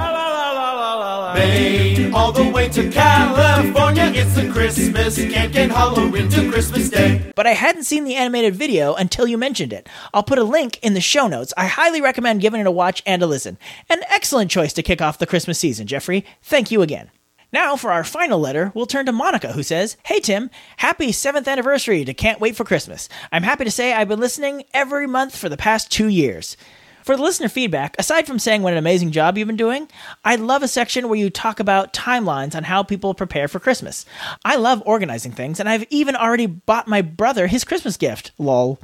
Bay, 1.35 2.13
all 2.13 2.31
the 2.31 2.49
way 2.49 2.69
to 2.69 2.89
California. 2.91 4.13
It's 4.15 4.35
Christmas 4.53 5.17
Halloween 5.17 6.29
to 6.29 6.49
Christmas 6.49 6.89
Day. 6.89 7.33
But 7.35 7.49
I 7.49 7.55
hadn't 7.55 7.85
seen 7.85 8.05
the 8.05 8.15
animated 8.15 8.55
video 8.55 8.95
until 8.95 9.27
you 9.27 9.37
mentioned 9.37 9.73
it. 9.73 9.89
I'll 10.15 10.23
put 10.23 10.39
a 10.39 10.45
link 10.45 10.79
in 10.81 10.95
the 10.95 11.01
show 11.01 11.27
notes. 11.27 11.53
I 11.57 11.67
highly 11.67 12.01
recommend 12.01 12.41
giving 12.41 12.61
it 12.61 12.69
a 12.69 12.71
watch 12.71 13.03
and 13.05 13.21
a 13.21 13.27
listen. 13.27 13.59
An 13.91 14.03
excellent 14.09 14.51
choice 14.53 14.73
to 14.75 14.83
kick 14.83 15.03
off 15.03 15.19
the 15.19 15.27
Christmas 15.27 15.59
season, 15.59 15.89
Jeffrey. 15.89 16.25
Thank 16.41 16.71
you 16.71 16.83
again. 16.83 17.11
Now, 17.53 17.75
for 17.75 17.91
our 17.91 18.05
final 18.05 18.39
letter, 18.39 18.71
we'll 18.75 18.87
turn 18.87 19.07
to 19.07 19.13
Monica, 19.13 19.53
who 19.53 19.65
says, 19.65 19.97
Hey 20.05 20.21
Tim, 20.21 20.51
happy 20.77 21.09
7th 21.09 21.49
anniversary 21.49 22.05
to 22.05 22.15
Can't 22.15 22.41
Wait 22.41 22.55
for 22.55 22.65
Christmas. 22.65 23.09
I'm 23.33 23.43
happy 23.43 23.65
to 23.65 23.71
say 23.73 23.93
I've 23.93 24.09
been 24.09 24.21
listening 24.21 24.65
every 24.73 25.09
month 25.09 25.37
for 25.37 25.49
the 25.49 25.57
past 25.57 25.91
two 25.91 26.09
years. 26.09 26.57
For 27.05 27.19
the 27.19 27.23
listener 27.23 27.51
feedback, 27.51 27.95
aside 27.99 28.27
from 28.27 28.39
saying 28.39 28.63
what 28.63 28.73
an 28.73 28.79
amazing 28.79 29.11
job 29.11 29.37
you've 29.37 29.47
been 29.47 29.59
doing, 29.59 29.91
I 30.25 30.37
love 30.37 30.63
a 30.63 30.69
section 30.69 31.07
where 31.07 31.19
you 31.19 31.29
talk 31.29 31.61
about 31.61 31.93
timelines 31.93 32.55
on 32.55 32.65
how 32.65 32.83
people 32.83 33.13
prepare 33.13 33.47
for 33.47 33.61
Christmas. 33.61 34.07
I 34.43 34.57
love 34.57 34.83
organizing 34.87 35.33
things, 35.33 35.61
and 35.61 35.69
I've 35.69 35.85
even 35.91 36.17
already 36.17 36.47
bought 36.47 36.89
my 36.89 37.03
brother 37.03 37.47
his 37.47 37.63
Christmas 37.63 37.99
gift. 37.99 38.33
Lol. 38.39 38.79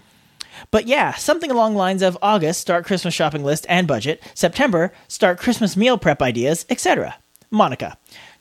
But 0.70 0.86
yeah, 0.86 1.14
something 1.14 1.50
along 1.50 1.72
the 1.72 1.78
lines 1.78 2.02
of 2.02 2.18
August, 2.20 2.60
start 2.60 2.84
Christmas 2.84 3.14
shopping 3.14 3.42
list 3.42 3.64
and 3.70 3.88
budget, 3.88 4.22
September, 4.34 4.92
start 5.08 5.38
Christmas 5.38 5.74
meal 5.74 5.96
prep 5.96 6.20
ideas, 6.20 6.66
etc. 6.68 7.16
Monica. 7.50 7.96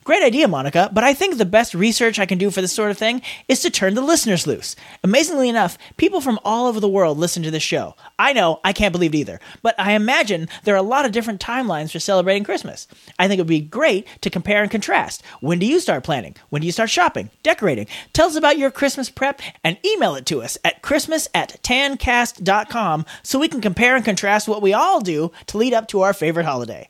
Great 0.10 0.24
idea, 0.24 0.48
Monica, 0.48 0.90
but 0.92 1.04
I 1.04 1.14
think 1.14 1.38
the 1.38 1.46
best 1.46 1.76
research 1.76 2.18
I 2.18 2.26
can 2.26 2.40
do 2.40 2.50
for 2.50 2.62
this 2.62 2.74
sort 2.74 2.90
of 2.90 2.98
thing 2.98 3.22
is 3.48 3.60
to 3.60 3.70
turn 3.70 3.94
the 3.94 4.02
listeners 4.02 4.48
loose. 4.48 4.76
Amazingly 5.04 5.48
enough, 5.50 5.78
people 5.98 6.20
from 6.20 6.40
all 6.44 6.66
over 6.66 6.80
the 6.80 6.90
world 6.90 7.20
listen 7.20 7.44
to 7.44 7.52
this 7.52 7.62
show. 7.62 7.94
I 8.18 8.34
know, 8.34 8.60
I 8.64 8.74
can't 8.74 8.92
believe 8.92 9.14
it 9.14 9.20
either, 9.20 9.40
but 9.62 9.80
I 9.80 9.92
imagine 9.92 10.50
there 10.64 10.74
are 10.74 10.80
a 10.80 10.82
lot 10.82 11.06
of 11.06 11.12
different 11.12 11.40
timelines 11.40 11.92
for 11.92 12.00
celebrating 12.00 12.44
Christmas. 12.44 12.88
I 13.20 13.28
think 13.28 13.38
it 13.38 13.42
would 13.44 13.50
be 13.50 13.60
great 13.60 14.08
to 14.22 14.32
compare 14.32 14.64
and 14.64 14.72
contrast. 14.72 15.22
When 15.42 15.60
do 15.60 15.68
you 15.68 15.80
start 15.80 16.04
planning? 16.04 16.36
When 16.50 16.62
do 16.62 16.66
you 16.66 16.72
start 16.72 16.90
shopping, 16.90 17.30
decorating? 17.44 17.86
Tell 18.12 18.30
us 18.30 18.36
about 18.36 18.58
your 18.58 18.72
Christmas 18.72 19.12
prep 19.12 19.44
and 19.64 19.78
email 19.86 20.16
it 20.16 20.26
to 20.26 20.42
us 20.42 20.58
at 20.66 20.82
christmas 20.82 21.28
at 21.36 21.62
tancast.com 21.62 23.06
so 23.22 23.38
we 23.38 23.48
can 23.48 23.62
compare 23.62 23.96
and 23.96 24.04
contrast 24.04 24.48
what 24.48 24.64
we 24.64 24.74
all 24.74 25.02
do 25.02 25.32
to 25.46 25.60
lead 25.60 25.76
up 25.76 25.88
to 25.90 26.02
our 26.02 26.14
favorite 26.14 26.48
holiday. 26.48 26.90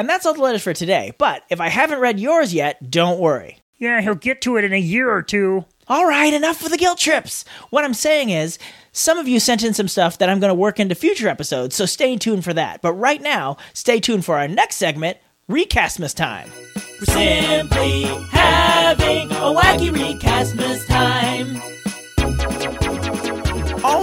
And 0.00 0.08
that's 0.08 0.24
all 0.24 0.32
the 0.32 0.40
letters 0.40 0.62
for 0.62 0.72
today. 0.72 1.12
But 1.18 1.42
if 1.50 1.60
I 1.60 1.68
haven't 1.68 1.98
read 1.98 2.18
yours 2.18 2.54
yet, 2.54 2.90
don't 2.90 3.20
worry. 3.20 3.58
Yeah, 3.76 4.00
he'll 4.00 4.14
get 4.14 4.40
to 4.40 4.56
it 4.56 4.64
in 4.64 4.72
a 4.72 4.80
year 4.80 5.12
or 5.12 5.20
two. 5.20 5.66
All 5.88 6.06
right, 6.06 6.32
enough 6.32 6.62
with 6.62 6.72
the 6.72 6.78
guilt 6.78 6.96
trips. 6.96 7.44
What 7.68 7.84
I'm 7.84 7.92
saying 7.92 8.30
is, 8.30 8.58
some 8.92 9.18
of 9.18 9.28
you 9.28 9.38
sent 9.38 9.62
in 9.62 9.74
some 9.74 9.88
stuff 9.88 10.16
that 10.16 10.30
I'm 10.30 10.40
going 10.40 10.48
to 10.48 10.54
work 10.54 10.80
into 10.80 10.94
future 10.94 11.28
episodes, 11.28 11.76
so 11.76 11.84
stay 11.84 12.16
tuned 12.16 12.44
for 12.44 12.54
that. 12.54 12.80
But 12.80 12.94
right 12.94 13.20
now, 13.20 13.58
stay 13.74 14.00
tuned 14.00 14.24
for 14.24 14.38
our 14.38 14.48
next 14.48 14.76
segment, 14.76 15.18
Recastmas 15.50 16.16
Time. 16.16 16.50
We're 16.98 17.04
simply 17.04 18.04
having 18.30 19.30
a 19.30 19.52
wacky 19.54 19.90
recastmas 19.90 20.86
time. 20.86 21.79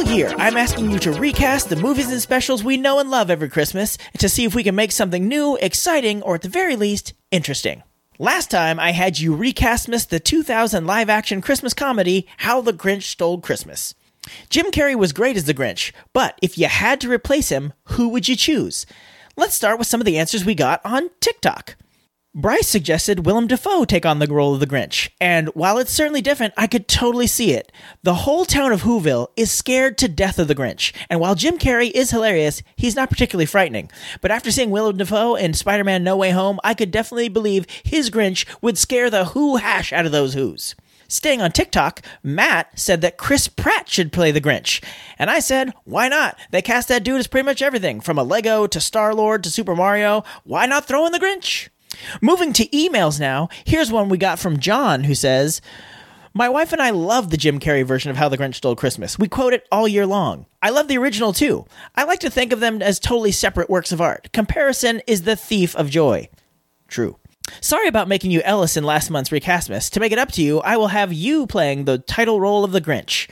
Year, 0.08 0.34
I'm 0.38 0.56
asking 0.56 0.90
you 0.90 1.00
to 1.00 1.12
recast 1.12 1.68
the 1.68 1.76
movies 1.76 2.10
and 2.10 2.22
specials 2.22 2.64
we 2.64 2.78
know 2.78 3.00
and 3.00 3.10
love 3.10 3.30
every 3.30 3.50
Christmas 3.50 3.98
to 4.20 4.30
see 4.30 4.46
if 4.46 4.56
we 4.56 4.64
can 4.64 4.74
make 4.74 4.94
something 4.94 5.28
new, 5.28 5.58
exciting, 5.58 6.22
or 6.22 6.36
at 6.36 6.44
the 6.44 6.50
very 6.50 6.78
least, 6.78 7.12
interesting. 7.30 7.84
Last 8.18 8.50
time, 8.50 8.80
I 8.80 8.94
had 8.94 9.20
you 9.20 9.36
recast 9.36 9.90
miss 9.90 10.06
the 10.06 10.22
2000 10.22 10.86
live 10.86 11.10
action 11.10 11.42
Christmas 11.42 11.74
comedy, 11.74 12.26
How 12.38 12.62
the 12.62 12.72
Grinch 12.72 13.04
Stole 13.04 13.42
Christmas. 13.42 13.96
Jim 14.50 14.72
Carrey 14.72 14.96
was 14.96 15.12
great 15.12 15.36
as 15.36 15.44
the 15.44 15.54
Grinch, 15.54 15.92
but 16.14 16.40
if 16.42 16.58
you 16.58 16.68
had 16.68 17.02
to 17.02 17.12
replace 17.12 17.50
him, 17.50 17.74
who 17.90 18.08
would 18.08 18.30
you 18.30 18.38
choose? 18.38 18.86
Let's 19.36 19.56
start 19.56 19.78
with 19.78 19.88
some 19.88 20.00
of 20.00 20.06
the 20.06 20.18
answers 20.18 20.46
we 20.46 20.56
got 20.56 20.80
on 20.86 21.10
TikTok. 21.20 21.76
Bryce 22.40 22.68
suggested 22.68 23.26
Willem 23.26 23.48
Dafoe 23.48 23.84
take 23.84 24.06
on 24.06 24.20
the 24.20 24.28
role 24.28 24.54
of 24.54 24.60
the 24.60 24.68
Grinch, 24.68 25.10
and 25.20 25.48
while 25.56 25.80
it's 25.80 25.92
certainly 25.92 26.22
different, 26.22 26.54
I 26.56 26.68
could 26.68 26.88
totally 26.88 27.26
see 27.26 27.52
it. 27.52 27.72
The 28.04 28.14
whole 28.14 28.46
town 28.46 28.72
of 28.72 28.84
Whoville 28.84 29.30
is 29.36 29.52
scared 29.52 29.98
to 29.98 30.08
death 30.08 30.38
of 30.38 30.48
the 30.48 30.54
Grinch, 30.54 30.94
and 31.10 31.20
while 31.20 31.34
Jim 31.34 31.58
Carrey 31.58 31.90
is 31.90 32.12
hilarious, 32.12 32.62
he's 32.76 32.96
not 32.96 33.10
particularly 33.10 33.48
frightening. 33.48 33.90
But 34.22 34.30
after 34.30 34.52
seeing 34.52 34.70
Willem 34.70 34.98
Dafoe 34.98 35.34
in 35.34 35.56
Spider 35.56 35.84
Man 35.84 36.04
No 36.04 36.16
Way 36.16 36.30
Home, 36.30 36.60
I 36.64 36.76
could 36.76 36.92
definitely 36.92 37.28
believe 37.28 37.66
his 37.84 38.12
Grinch 38.12 38.46
would 38.62 38.78
scare 38.78 39.10
the 39.10 39.26
who 39.26 39.56
hash 39.56 39.92
out 39.92 40.06
of 40.06 40.12
those 40.12 40.36
who's. 40.36 40.76
Staying 41.08 41.42
on 41.42 41.52
TikTok, 41.52 42.04
Matt 42.22 42.78
said 42.78 43.02
that 43.02 43.18
Chris 43.18 43.48
Pratt 43.48 43.90
should 43.90 44.14
play 44.14 44.30
the 44.32 44.42
Grinch. 44.42 44.84
And 45.18 45.32
I 45.32 45.40
said, 45.40 45.74
why 45.86 46.08
not? 46.08 46.38
They 46.52 46.62
cast 46.62 46.88
that 46.90 47.04
dude 47.04 47.20
as 47.20 47.26
pretty 47.26 47.46
much 47.46 47.64
everything, 47.64 48.00
from 48.00 48.20
a 48.20 48.24
Lego 48.24 48.68
to 48.68 48.80
Star 48.80 49.16
Lord 49.16 49.44
to 49.44 49.50
Super 49.50 49.76
Mario. 49.76 50.24
Why 50.44 50.68
not 50.68 50.86
throw 50.86 51.08
in 51.08 51.12
the 51.14 51.20
Grinch? 51.20 51.70
Moving 52.22 52.54
to 52.54 52.68
emails 52.70 53.20
now, 53.20 53.50
here's 53.66 53.92
one 53.92 54.10
we 54.10 54.18
got 54.18 54.40
from 54.40 54.60
John 54.60 55.04
who 55.04 55.16
says, 55.16 55.62
My 56.34 56.50
wife 56.50 56.74
and 56.74 56.82
I 56.82 56.90
love 56.92 57.30
the 57.30 57.38
Jim 57.38 57.60
Carrey 57.60 57.86
version 57.86 58.12
of 58.12 58.18
How 58.18 58.30
the 58.30 58.38
Grinch 58.38 58.56
Stole 58.56 58.76
Christmas. 58.76 59.18
We 59.18 59.28
quote 59.28 59.54
it 59.54 59.68
all 59.72 59.88
year 59.88 60.06
long. 60.06 60.46
I 60.62 60.70
love 60.70 60.88
the 60.88 60.98
original 60.98 61.34
too. 61.34 61.66
I 61.96 62.04
like 62.04 62.20
to 62.20 62.30
think 62.30 62.52
of 62.52 62.60
them 62.60 62.82
as 62.82 63.00
totally 63.00 63.32
separate 63.32 63.70
works 63.70 63.92
of 63.92 64.02
art. 64.02 64.32
Comparison 64.34 65.02
is 65.08 65.24
the 65.24 65.36
thief 65.36 65.76
of 65.76 65.90
joy. 65.90 66.30
True. 66.88 67.18
Sorry 67.62 67.88
about 67.88 68.08
making 68.08 68.32
you 68.32 68.42
Ellis 68.42 68.78
in 68.78 68.84
last 68.84 69.10
month's 69.10 69.30
Recastmas. 69.30 69.90
To 69.92 70.00
make 70.00 70.12
it 70.12 70.20
up 70.20 70.32
to 70.34 70.42
you, 70.42 70.60
I 70.62 70.78
will 70.78 70.90
have 70.90 71.14
you 71.14 71.48
playing 71.48 71.86
the 71.86 71.98
title 71.98 72.40
role 72.40 72.64
of 72.64 72.72
the 72.72 72.82
Grinch. 72.82 73.30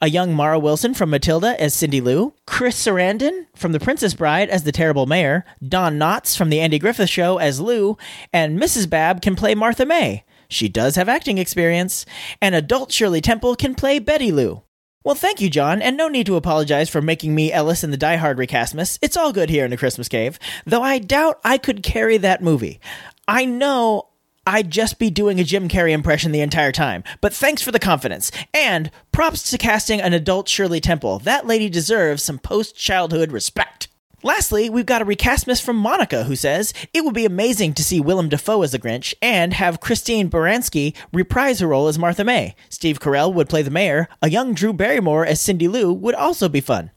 A 0.00 0.08
young 0.08 0.34
Mara 0.34 0.58
Wilson 0.58 0.94
from 0.94 1.10
Matilda 1.10 1.60
as 1.60 1.74
Cindy 1.74 2.00
Lou, 2.00 2.34
Chris 2.46 2.84
Sarandon 2.84 3.46
from 3.54 3.72
The 3.72 3.80
Princess 3.80 4.14
Bride 4.14 4.48
as 4.48 4.64
the 4.64 4.72
Terrible 4.72 5.06
Mayor, 5.06 5.44
Don 5.66 5.98
Knotts 5.98 6.36
from 6.36 6.50
The 6.50 6.60
Andy 6.60 6.78
Griffith 6.78 7.10
Show 7.10 7.38
as 7.38 7.60
Lou, 7.60 7.96
and 8.32 8.58
Mrs. 8.60 8.88
Babb 8.88 9.22
can 9.22 9.36
play 9.36 9.54
Martha 9.54 9.86
May. 9.86 10.24
She 10.48 10.68
does 10.68 10.96
have 10.96 11.08
acting 11.08 11.38
experience. 11.38 12.06
And 12.40 12.54
adult 12.54 12.92
Shirley 12.92 13.20
Temple 13.20 13.56
can 13.56 13.74
play 13.74 13.98
Betty 13.98 14.30
Lou. 14.32 14.62
Well, 15.04 15.14
thank 15.14 15.40
you, 15.40 15.48
John, 15.48 15.80
and 15.82 15.96
no 15.96 16.08
need 16.08 16.26
to 16.26 16.34
apologize 16.34 16.90
for 16.90 17.00
making 17.00 17.32
me 17.32 17.52
Ellis 17.52 17.84
in 17.84 17.92
the 17.92 17.96
Die 17.96 18.16
Hard 18.16 18.38
recastmas. 18.38 18.98
It's 19.00 19.16
all 19.16 19.32
good 19.32 19.50
here 19.50 19.64
in 19.64 19.70
the 19.70 19.76
Christmas 19.76 20.08
Cave, 20.08 20.36
though 20.64 20.82
I 20.82 20.98
doubt 20.98 21.38
I 21.44 21.58
could 21.58 21.84
carry 21.84 22.16
that 22.16 22.42
movie. 22.42 22.80
I 23.28 23.44
know 23.44 24.10
I'd 24.46 24.70
just 24.70 25.00
be 25.00 25.10
doing 25.10 25.40
a 25.40 25.44
Jim 25.44 25.68
Carrey 25.68 25.90
impression 25.90 26.30
the 26.30 26.40
entire 26.40 26.70
time, 26.70 27.02
but 27.20 27.34
thanks 27.34 27.60
for 27.60 27.72
the 27.72 27.80
confidence. 27.80 28.30
And 28.54 28.92
props 29.10 29.50
to 29.50 29.58
casting 29.58 30.00
an 30.00 30.12
adult 30.12 30.48
Shirley 30.48 30.80
Temple. 30.80 31.18
That 31.18 31.44
lady 31.44 31.68
deserves 31.68 32.22
some 32.22 32.38
post 32.38 32.76
childhood 32.76 33.32
respect. 33.32 33.88
Lastly, 34.22 34.70
we've 34.70 34.86
got 34.86 35.02
a 35.02 35.04
recast 35.04 35.48
miss 35.48 35.60
from 35.60 35.76
Monica 35.76 36.24
who 36.24 36.36
says 36.36 36.72
it 36.94 37.04
would 37.04 37.14
be 37.14 37.24
amazing 37.24 37.74
to 37.74 37.84
see 37.84 38.00
Willem 38.00 38.28
Dafoe 38.28 38.62
as 38.62 38.70
the 38.70 38.78
Grinch 38.78 39.12
and 39.20 39.52
have 39.54 39.80
Christine 39.80 40.30
Baranski 40.30 40.94
reprise 41.12 41.58
her 41.58 41.66
role 41.66 41.88
as 41.88 41.98
Martha 41.98 42.22
May. 42.22 42.54
Steve 42.68 43.00
Carell 43.00 43.34
would 43.34 43.48
play 43.48 43.62
the 43.62 43.70
mayor. 43.70 44.08
A 44.22 44.30
young 44.30 44.54
Drew 44.54 44.72
Barrymore 44.72 45.26
as 45.26 45.40
Cindy 45.40 45.66
Lou 45.66 45.92
would 45.92 46.14
also 46.14 46.48
be 46.48 46.60
fun. 46.60 46.92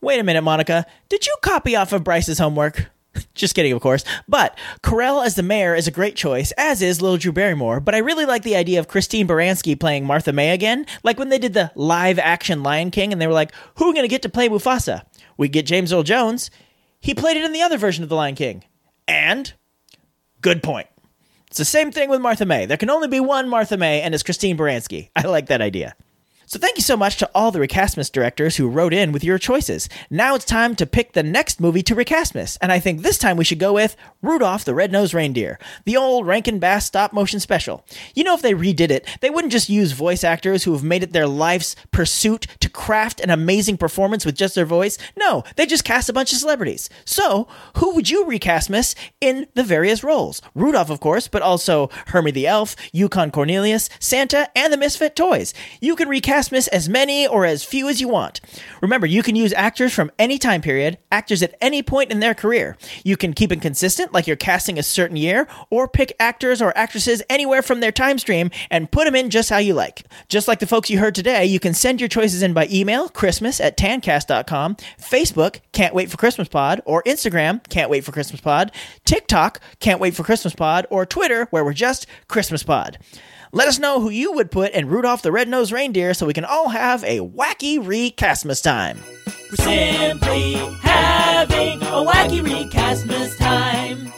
Wait 0.00 0.20
a 0.20 0.24
minute, 0.24 0.42
Monica. 0.42 0.86
Did 1.08 1.26
you 1.26 1.34
copy 1.42 1.74
off 1.74 1.92
of 1.92 2.04
Bryce's 2.04 2.38
homework? 2.38 2.90
Just 3.34 3.54
kidding, 3.54 3.72
of 3.72 3.80
course. 3.80 4.04
But 4.26 4.56
Carell 4.82 5.24
as 5.24 5.34
the 5.34 5.42
mayor 5.42 5.74
is 5.74 5.86
a 5.86 5.92
great 5.92 6.16
choice, 6.16 6.52
as 6.52 6.82
is 6.82 7.00
Little 7.02 7.16
Drew 7.16 7.32
Barrymore. 7.32 7.80
But 7.80 7.94
I 7.94 7.98
really 7.98 8.24
like 8.26 8.42
the 8.42 8.56
idea 8.56 8.78
of 8.78 8.88
Christine 8.88 9.26
Baranski 9.26 9.78
playing 9.78 10.06
Martha 10.06 10.32
May 10.32 10.50
again. 10.50 10.86
Like 11.02 11.18
when 11.18 11.28
they 11.28 11.38
did 11.38 11.54
the 11.54 11.70
live 11.74 12.18
action 12.18 12.62
Lion 12.62 12.90
King 12.90 13.12
and 13.12 13.20
they 13.20 13.26
were 13.26 13.32
like, 13.32 13.52
who 13.76 13.90
are 13.90 13.94
to 13.94 14.08
get 14.08 14.22
to 14.22 14.28
play 14.28 14.48
Mufasa? 14.48 15.02
We 15.36 15.48
get 15.48 15.66
James 15.66 15.92
Earl 15.92 16.02
Jones. 16.02 16.50
He 17.00 17.14
played 17.14 17.36
it 17.36 17.44
in 17.44 17.52
the 17.52 17.62
other 17.62 17.78
version 17.78 18.02
of 18.02 18.08
the 18.08 18.16
Lion 18.16 18.34
King. 18.34 18.64
And, 19.06 19.52
good 20.40 20.62
point. 20.62 20.88
It's 21.46 21.58
the 21.58 21.64
same 21.64 21.92
thing 21.92 22.10
with 22.10 22.20
Martha 22.20 22.44
May. 22.44 22.66
There 22.66 22.76
can 22.76 22.90
only 22.90 23.08
be 23.08 23.20
one 23.20 23.48
Martha 23.48 23.76
May, 23.76 24.02
and 24.02 24.14
it's 24.14 24.22
Christine 24.22 24.58
Baranski. 24.58 25.10
I 25.16 25.22
like 25.22 25.46
that 25.46 25.62
idea. 25.62 25.94
So 26.48 26.58
thank 26.58 26.78
you 26.78 26.82
so 26.82 26.96
much 26.96 27.18
to 27.18 27.30
all 27.34 27.50
the 27.50 27.58
Recastmas 27.58 28.10
directors 28.10 28.56
who 28.56 28.70
wrote 28.70 28.94
in 28.94 29.12
with 29.12 29.22
your 29.22 29.36
choices. 29.36 29.86
Now 30.08 30.34
it's 30.34 30.46
time 30.46 30.74
to 30.76 30.86
pick 30.86 31.12
the 31.12 31.22
next 31.22 31.60
movie 31.60 31.82
to 31.82 31.94
Recastmas, 31.94 32.56
and 32.62 32.72
I 32.72 32.78
think 32.78 33.02
this 33.02 33.18
time 33.18 33.36
we 33.36 33.44
should 33.44 33.58
go 33.58 33.74
with 33.74 33.96
Rudolph 34.22 34.64
the 34.64 34.74
Red-Nosed 34.74 35.12
Reindeer, 35.12 35.58
the 35.84 35.98
old 35.98 36.26
Rankin 36.26 36.58
Bass 36.58 36.86
stop 36.86 37.12
motion 37.12 37.38
special. 37.38 37.84
You 38.14 38.24
know 38.24 38.32
if 38.32 38.40
they 38.40 38.54
redid 38.54 38.90
it, 38.90 39.06
they 39.20 39.28
wouldn't 39.28 39.52
just 39.52 39.68
use 39.68 39.92
voice 39.92 40.24
actors 40.24 40.64
who 40.64 40.72
have 40.72 40.82
made 40.82 41.02
it 41.02 41.12
their 41.12 41.26
life's 41.26 41.76
pursuit 41.92 42.46
to 42.60 42.70
craft 42.70 43.20
an 43.20 43.28
amazing 43.28 43.76
performance 43.76 44.24
with 44.24 44.34
just 44.34 44.54
their 44.54 44.64
voice. 44.64 44.96
No, 45.18 45.44
they 45.56 45.66
just 45.66 45.84
cast 45.84 46.08
a 46.08 46.14
bunch 46.14 46.32
of 46.32 46.38
celebrities. 46.38 46.88
So, 47.04 47.46
who 47.76 47.94
would 47.94 48.08
you 48.08 48.24
recastmas 48.24 48.94
in 49.20 49.48
the 49.52 49.64
various 49.64 50.02
roles? 50.02 50.40
Rudolph, 50.54 50.88
of 50.88 51.00
course, 51.00 51.28
but 51.28 51.42
also 51.42 51.90
Hermie 52.06 52.30
the 52.30 52.46
Elf, 52.46 52.74
Yukon 52.90 53.30
Cornelius, 53.30 53.90
Santa, 54.00 54.48
and 54.56 54.72
the 54.72 54.78
Misfit 54.78 55.14
Toys. 55.14 55.52
You 55.82 55.94
can 55.94 56.08
recast 56.08 56.37
cast 56.38 56.52
miss 56.52 56.68
as 56.68 56.88
many 56.88 57.26
or 57.26 57.44
as 57.44 57.64
few 57.64 57.88
as 57.88 58.00
you 58.00 58.06
want. 58.06 58.40
Remember, 58.80 59.08
you 59.08 59.24
can 59.24 59.34
use 59.34 59.52
actors 59.54 59.92
from 59.92 60.12
any 60.20 60.38
time 60.38 60.60
period, 60.60 60.96
actors 61.10 61.42
at 61.42 61.56
any 61.60 61.82
point 61.82 62.12
in 62.12 62.20
their 62.20 62.32
career. 62.32 62.76
You 63.02 63.16
can 63.16 63.32
keep 63.32 63.50
it 63.50 63.60
consistent, 63.60 64.12
like 64.12 64.28
you're 64.28 64.36
casting 64.36 64.78
a 64.78 64.84
certain 64.84 65.16
year, 65.16 65.48
or 65.68 65.88
pick 65.88 66.14
actors 66.20 66.62
or 66.62 66.76
actresses 66.78 67.24
anywhere 67.28 67.60
from 67.60 67.80
their 67.80 67.90
time 67.90 68.20
stream 68.20 68.52
and 68.70 68.88
put 68.88 69.06
them 69.06 69.16
in 69.16 69.30
just 69.30 69.50
how 69.50 69.56
you 69.56 69.74
like. 69.74 70.04
Just 70.28 70.46
like 70.46 70.60
the 70.60 70.66
folks 70.68 70.88
you 70.90 71.00
heard 71.00 71.16
today, 71.16 71.44
you 71.44 71.58
can 71.58 71.74
send 71.74 72.00
your 72.00 72.08
choices 72.08 72.40
in 72.40 72.54
by 72.54 72.68
email, 72.70 73.08
Christmas 73.08 73.60
at 73.60 73.76
tancast.com, 73.76 74.76
Facebook, 75.00 75.58
Can't 75.72 75.92
Wait 75.92 76.08
for 76.08 76.18
Christmas 76.18 76.46
Pod, 76.46 76.80
or 76.84 77.02
Instagram, 77.02 77.68
Can't 77.68 77.90
Wait 77.90 78.04
for 78.04 78.12
Christmas 78.12 78.40
Pod, 78.40 78.70
TikTok, 79.04 79.60
Can't 79.80 80.00
Wait 80.00 80.14
for 80.14 80.22
Christmas 80.22 80.54
Pod, 80.54 80.86
or 80.88 81.04
Twitter, 81.04 81.48
where 81.50 81.64
we're 81.64 81.72
just 81.72 82.06
Christmas 82.28 82.62
Pod. 82.62 82.96
Let 83.50 83.66
us 83.66 83.78
know 83.78 84.00
who 84.00 84.10
you 84.10 84.32
would 84.34 84.50
put 84.50 84.72
in 84.72 84.88
Rudolph 84.88 85.22
the 85.22 85.32
Red-Nosed 85.32 85.72
Reindeer 85.72 86.12
so 86.12 86.26
we 86.26 86.34
can 86.34 86.44
all 86.44 86.68
have 86.68 87.02
a 87.04 87.20
wacky 87.20 87.78
recastmas 87.78 88.62
time. 88.62 88.98
We're 89.26 89.64
simply 89.64 90.52
having 90.82 91.80
a 91.82 92.04
wacky 92.04 92.42
recastmas 92.42 93.38
time. 93.38 94.12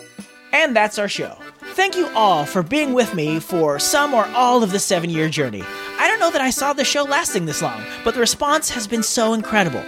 And 0.52 0.74
that's 0.74 0.98
our 0.98 1.06
show. 1.06 1.36
Thank 1.74 1.94
you 1.94 2.08
all 2.08 2.44
for 2.44 2.64
being 2.64 2.92
with 2.92 3.14
me 3.14 3.38
for 3.38 3.78
some 3.78 4.14
or 4.14 4.26
all 4.34 4.64
of 4.64 4.72
the 4.72 4.80
seven 4.80 5.10
year 5.10 5.28
journey. 5.28 5.62
I 5.98 6.08
don't 6.08 6.18
know 6.18 6.32
that 6.32 6.40
I 6.40 6.50
saw 6.50 6.72
the 6.72 6.84
show 6.84 7.04
lasting 7.04 7.46
this 7.46 7.62
long, 7.62 7.84
but 8.04 8.14
the 8.14 8.20
response 8.20 8.70
has 8.70 8.88
been 8.88 9.04
so 9.04 9.32
incredible. 9.32 9.84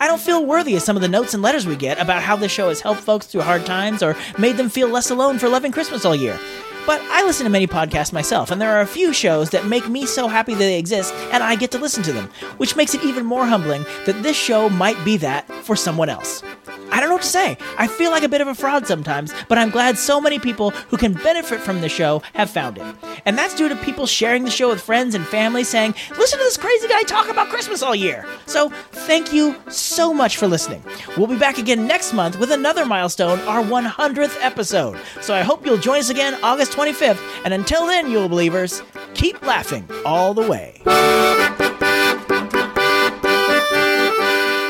I 0.00 0.06
don't 0.06 0.20
feel 0.20 0.46
worthy 0.46 0.74
of 0.74 0.82
some 0.82 0.96
of 0.96 1.02
the 1.02 1.08
notes 1.08 1.34
and 1.34 1.42
letters 1.42 1.66
we 1.66 1.76
get 1.76 2.00
about 2.00 2.22
how 2.22 2.36
the 2.36 2.48
show 2.48 2.70
has 2.70 2.80
helped 2.80 3.00
folks 3.02 3.26
through 3.26 3.42
hard 3.42 3.66
times 3.66 4.02
or 4.02 4.16
made 4.38 4.56
them 4.56 4.70
feel 4.70 4.88
less 4.88 5.10
alone 5.10 5.38
for 5.38 5.50
loving 5.50 5.72
Christmas 5.72 6.06
all 6.06 6.16
year. 6.16 6.38
But 6.86 7.00
I 7.02 7.24
listen 7.24 7.44
to 7.44 7.50
many 7.50 7.66
podcasts 7.66 8.12
myself, 8.12 8.50
and 8.50 8.60
there 8.60 8.76
are 8.76 8.80
a 8.80 8.86
few 8.86 9.12
shows 9.12 9.50
that 9.50 9.66
make 9.66 9.88
me 9.88 10.06
so 10.06 10.28
happy 10.28 10.54
that 10.54 10.58
they 10.58 10.78
exist 10.78 11.12
and 11.32 11.42
I 11.42 11.56
get 11.56 11.70
to 11.72 11.78
listen 11.78 12.02
to 12.04 12.12
them, 12.12 12.30
which 12.58 12.76
makes 12.76 12.94
it 12.94 13.02
even 13.04 13.26
more 13.26 13.44
humbling 13.44 13.84
that 14.04 14.22
this 14.22 14.36
show 14.36 14.68
might 14.68 15.02
be 15.04 15.16
that 15.18 15.50
for 15.64 15.76
someone 15.76 16.08
else. 16.08 16.42
I 16.90 17.00
don't 17.00 17.08
know 17.08 17.16
what 17.16 17.22
to 17.22 17.28
say. 17.28 17.58
I 17.78 17.88
feel 17.88 18.10
like 18.10 18.22
a 18.22 18.28
bit 18.28 18.40
of 18.40 18.48
a 18.48 18.54
fraud 18.54 18.86
sometimes, 18.86 19.34
but 19.48 19.58
I'm 19.58 19.70
glad 19.70 19.98
so 19.98 20.20
many 20.20 20.38
people 20.38 20.70
who 20.70 20.96
can 20.96 21.14
benefit 21.14 21.60
from 21.60 21.80
the 21.80 21.88
show 21.88 22.22
have 22.34 22.48
found 22.48 22.78
it. 22.78 22.84
And 23.24 23.36
that's 23.36 23.54
due 23.54 23.68
to 23.68 23.76
people 23.76 24.06
sharing 24.06 24.44
the 24.44 24.50
show 24.50 24.68
with 24.68 24.80
friends 24.80 25.14
and 25.14 25.26
family 25.26 25.64
saying, 25.64 25.94
listen 26.16 26.38
to 26.38 26.44
this 26.44 26.56
crazy 26.56 26.86
guy 26.88 27.02
talk 27.02 27.28
about 27.28 27.48
Christmas 27.48 27.82
all 27.82 27.94
year. 27.94 28.24
So 28.46 28.70
thank 28.92 29.32
you 29.32 29.56
so 29.68 30.14
much 30.14 30.36
for 30.36 30.46
listening. 30.46 30.82
We'll 31.16 31.26
be 31.26 31.36
back 31.36 31.58
again 31.58 31.86
next 31.86 32.12
month 32.12 32.38
with 32.38 32.52
another 32.52 32.86
milestone, 32.86 33.40
our 33.40 33.62
100th 33.62 34.36
episode. 34.40 34.98
So 35.20 35.34
I 35.34 35.42
hope 35.42 35.66
you'll 35.66 35.76
join 35.78 35.98
us 35.98 36.08
again 36.08 36.38
August 36.42 36.75
25th. 36.76 37.18
And 37.44 37.54
until 37.54 37.86
then, 37.86 38.10
Yule 38.10 38.28
Believers, 38.28 38.82
keep 39.14 39.40
laughing 39.42 39.88
all 40.04 40.34
the 40.34 40.42
way. 40.42 40.82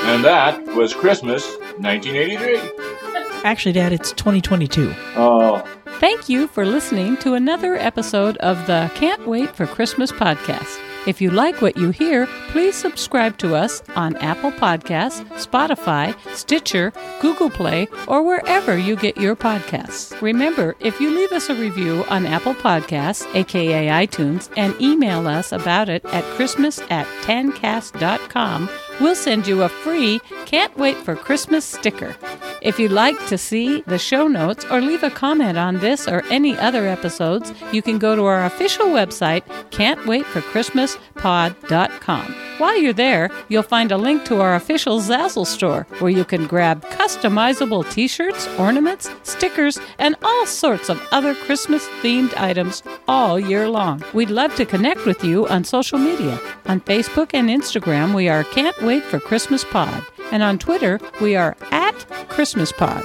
And 0.07 0.25
that 0.25 0.64
was 0.77 0.95
Christmas 0.95 1.45
1983. 1.79 3.42
Actually, 3.42 3.73
Dad, 3.73 3.92
it's 3.92 4.12
2022. 4.12 4.95
Oh. 5.16 5.62
Thank 5.99 6.29
you 6.29 6.47
for 6.47 6.64
listening 6.64 7.16
to 7.19 7.35
another 7.35 7.75
episode 7.75 8.37
of 8.38 8.66
the 8.66 8.90
Can't 8.95 9.27
Wait 9.27 9.55
for 9.55 9.66
Christmas 9.66 10.12
podcast. 10.12 10.86
If 11.07 11.21
you 11.21 11.31
like 11.31 11.62
what 11.62 11.77
you 11.77 11.90
hear, 11.90 12.27
please 12.49 12.75
subscribe 12.75 13.38
to 13.38 13.55
us 13.55 13.81
on 13.95 14.16
Apple 14.16 14.51
Podcasts, 14.51 15.25
Spotify, 15.38 16.16
Stitcher, 16.35 16.92
Google 17.21 17.49
Play, 17.49 17.87
or 18.09 18.23
wherever 18.23 18.77
you 18.77 18.97
get 18.97 19.16
your 19.16 19.37
podcasts. 19.37 20.21
Remember, 20.21 20.75
if 20.81 21.01
you 21.01 21.11
leave 21.11 21.31
us 21.31 21.49
a 21.49 21.55
review 21.55 22.05
on 22.09 22.27
Apple 22.27 22.55
Podcasts, 22.55 23.33
aka 23.35 23.87
iTunes, 23.87 24.51
and 24.57 24.75
email 24.81 25.29
us 25.29 25.53
about 25.53 25.88
it 25.88 26.05
at 26.07 26.25
Christmas 26.35 26.81
at 26.90 27.07
tancast.com, 27.23 28.69
we'll 29.01 29.15
send 29.15 29.47
you 29.47 29.63
a 29.63 29.69
free 29.69 30.21
Can't 30.47 30.77
Wait 30.77 30.97
for 30.97 31.15
Christmas 31.17 31.65
sticker. 31.65 32.17
If 32.63 32.79
you'd 32.79 32.93
like 32.93 33.19
to 33.27 33.39
see 33.39 33.83
the 33.83 33.99
show 33.99 34.29
notes 34.29 34.65
or 34.71 34.81
leave 34.81 35.03
a 35.03 35.11
comment 35.11 35.59
on 35.59 35.79
this 35.79 36.07
or 36.09 36.23
any 36.31 36.57
other 36.59 36.87
episodes, 36.87 37.53
you 37.73 37.83
can 37.83 37.99
go 37.99 38.17
to 38.17 38.25
our 38.25 38.45
official 38.45 38.87
website, 38.87 39.43
can'twaitforchristmaspod.com. 39.71 42.35
While 42.59 42.81
you're 42.81 42.95
there, 42.95 43.31
you'll 43.49 43.63
find 43.63 43.93
a 43.93 43.99
link 43.99 44.25
to 44.25 44.41
our 44.41 44.55
official 44.55 44.99
Zazzle 45.01 45.47
store 45.47 45.87
where 45.99 46.11
you 46.11 46.25
can 46.25 46.47
grab 46.47 46.83
customizable 46.87 47.89
t 47.91 48.09
shirts, 48.09 48.49
ornaments, 48.59 49.11
stickers, 49.25 49.79
and 49.99 50.17
all 50.23 50.47
sorts 50.47 50.89
of 50.89 50.99
other 51.13 51.35
Christmas 51.35 51.87
themed 52.03 52.35
items 52.39 52.83
all 53.09 53.39
year 53.39 53.69
long. 53.69 54.03
We'd 54.15 54.31
love 54.31 54.55
to 54.57 54.65
connect 54.65 55.05
with 55.05 55.23
you 55.23 55.47
on 55.49 55.65
social 55.65 55.99
media. 55.99 56.41
On 56.65 56.81
Facebook 56.81 57.35
and 57.35 57.51
Instagram, 57.51 58.15
we 58.15 58.31
are 58.31 58.43
Can't 58.45 58.81
Wait 58.87 59.03
for 59.03 59.18
Christmas 59.18 59.64
Pod. 59.64 60.05
And 60.31 60.44
on 60.44 60.61
Twitter, 60.61 61.01
we 61.20 61.35
are 61.35 61.57
at 61.72 62.07
Christmas 62.29 62.70
Pod. 62.70 63.05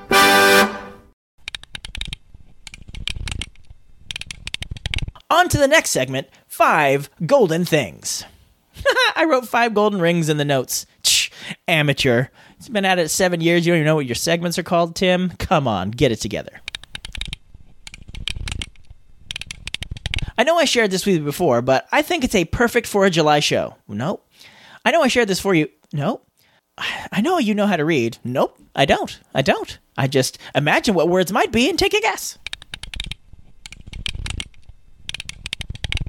On 5.31 5.47
to 5.47 5.57
the 5.57 5.67
next 5.67 5.91
segment 5.91 6.27
five 6.49 7.09
golden 7.25 7.63
things. 7.63 8.25
I 9.15 9.23
wrote 9.23 9.47
five 9.47 9.73
golden 9.73 10.01
rings 10.01 10.27
in 10.27 10.35
the 10.35 10.43
notes. 10.43 10.85
Tch, 11.03 11.31
amateur. 11.69 12.25
It's 12.57 12.67
been 12.67 12.83
at 12.83 12.99
it 12.99 13.07
seven 13.07 13.39
years. 13.39 13.65
You 13.65 13.71
don't 13.71 13.77
even 13.77 13.85
know 13.85 13.95
what 13.95 14.05
your 14.05 14.15
segments 14.15 14.59
are 14.59 14.63
called, 14.63 14.93
Tim? 14.93 15.29
Come 15.39 15.69
on, 15.69 15.91
get 15.91 16.11
it 16.11 16.17
together. 16.17 16.59
I 20.37 20.43
know 20.43 20.57
I 20.57 20.65
shared 20.65 20.91
this 20.91 21.05
with 21.05 21.15
you 21.15 21.23
before, 21.23 21.61
but 21.61 21.87
I 21.93 22.01
think 22.01 22.25
it's 22.25 22.35
a 22.35 22.43
perfect 22.43 22.85
for 22.85 23.05
a 23.05 23.09
July 23.09 23.39
show. 23.39 23.77
Nope. 23.87 24.27
I 24.83 24.91
know 24.91 25.01
I 25.01 25.07
shared 25.07 25.29
this 25.29 25.39
for 25.39 25.53
you. 25.53 25.69
Nope. 25.93 26.27
I 26.77 27.21
know 27.21 27.37
you 27.37 27.55
know 27.55 27.67
how 27.67 27.77
to 27.77 27.85
read. 27.85 28.17
Nope, 28.25 28.57
I 28.75 28.83
don't. 28.83 29.17
I 29.33 29.43
don't. 29.43 29.79
I 29.97 30.07
just 30.07 30.39
imagine 30.53 30.93
what 30.93 31.07
words 31.07 31.31
might 31.31 31.53
be 31.53 31.69
and 31.69 31.79
take 31.79 31.93
a 31.93 32.01
guess. 32.01 32.37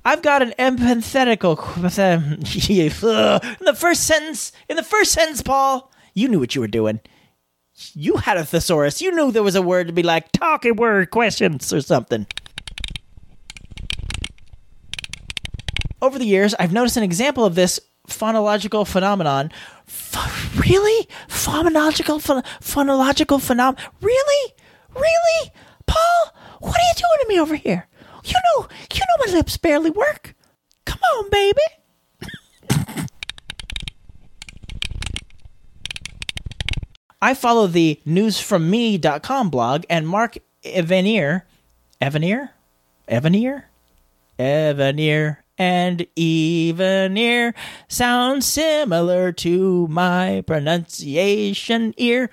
I've 0.04 0.22
got 0.22 0.42
an 0.42 0.52
empathetical. 0.58 1.58
in 3.60 3.64
the 3.64 3.74
first 3.74 4.04
sentence, 4.04 4.52
in 4.68 4.76
the 4.76 4.82
first 4.82 5.12
sentence, 5.12 5.42
Paul, 5.42 5.92
you 6.14 6.28
knew 6.28 6.40
what 6.40 6.54
you 6.54 6.60
were 6.60 6.68
doing. 6.68 7.00
You 7.94 8.16
had 8.16 8.36
a 8.36 8.44
thesaurus. 8.44 9.00
You 9.00 9.12
knew 9.14 9.30
there 9.32 9.42
was 9.42 9.54
a 9.54 9.62
word 9.62 9.86
to 9.86 9.92
be 9.92 10.02
like 10.02 10.32
talking 10.32 10.76
word 10.76 11.10
questions 11.10 11.72
or 11.72 11.80
something. 11.80 12.26
Over 16.00 16.18
the 16.18 16.26
years, 16.26 16.54
I've 16.58 16.72
noticed 16.72 16.96
an 16.96 17.04
example 17.04 17.44
of 17.44 17.54
this 17.54 17.78
phonological 18.08 18.86
phenomenon. 18.86 19.52
Ph- 19.86 20.68
really? 20.68 21.08
Phonological, 21.28 22.18
ph- 22.18 22.44
phonological 22.60 23.40
phenomenon? 23.40 23.82
Really? 24.00 24.52
Really? 24.94 25.52
Paul, 25.86 26.34
what 26.60 26.76
are 26.76 26.80
you 26.80 26.94
doing 26.96 27.18
to 27.20 27.28
me 27.28 27.40
over 27.40 27.54
here? 27.54 27.88
You 28.24 28.34
know, 28.34 28.68
you 28.92 29.00
know 29.00 29.26
my 29.26 29.32
lips 29.32 29.56
barely 29.56 29.90
work. 29.90 30.34
Come 30.84 31.00
on, 31.16 31.30
baby. 31.30 31.60
I 37.20 37.34
follow 37.34 37.68
the 37.68 38.00
newsfromme.com 38.04 39.50
blog 39.50 39.84
and 39.88 40.08
Mark 40.08 40.38
Evanier, 40.64 41.42
Evanier, 42.00 42.50
Evanier, 43.08 43.64
Evanier, 44.38 45.36
and 45.56 46.06
Evanier 46.16 47.54
sound 47.86 48.42
similar 48.42 49.30
to 49.32 49.86
my 49.86 50.42
pronunciation 50.48 51.94
ear. 51.96 52.28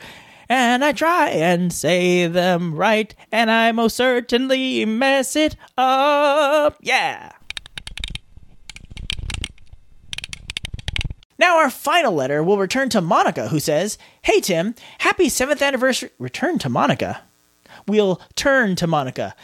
And 0.49 0.83
I 0.83 0.93
try 0.93 1.29
and 1.29 1.71
say 1.71 2.25
them 2.25 2.73
right, 2.73 3.13
and 3.31 3.51
I 3.51 3.71
most 3.71 3.95
certainly 3.95 4.83
mess 4.83 5.35
it 5.35 5.55
up. 5.77 6.77
Yeah. 6.81 7.31
Now, 11.37 11.57
our 11.59 11.69
final 11.69 12.13
letter 12.13 12.43
will 12.43 12.57
return 12.57 12.89
to 12.89 12.99
Monica, 12.99 13.47
who 13.47 13.59
says, 13.59 13.97
Hey, 14.23 14.41
Tim, 14.41 14.75
happy 14.97 15.29
seventh 15.29 15.61
anniversary. 15.61 16.09
Return 16.17 16.59
to 16.59 16.69
Monica. 16.69 17.21
We'll 17.87 18.19
turn 18.35 18.75
to 18.77 18.87
Monica. 18.87 19.35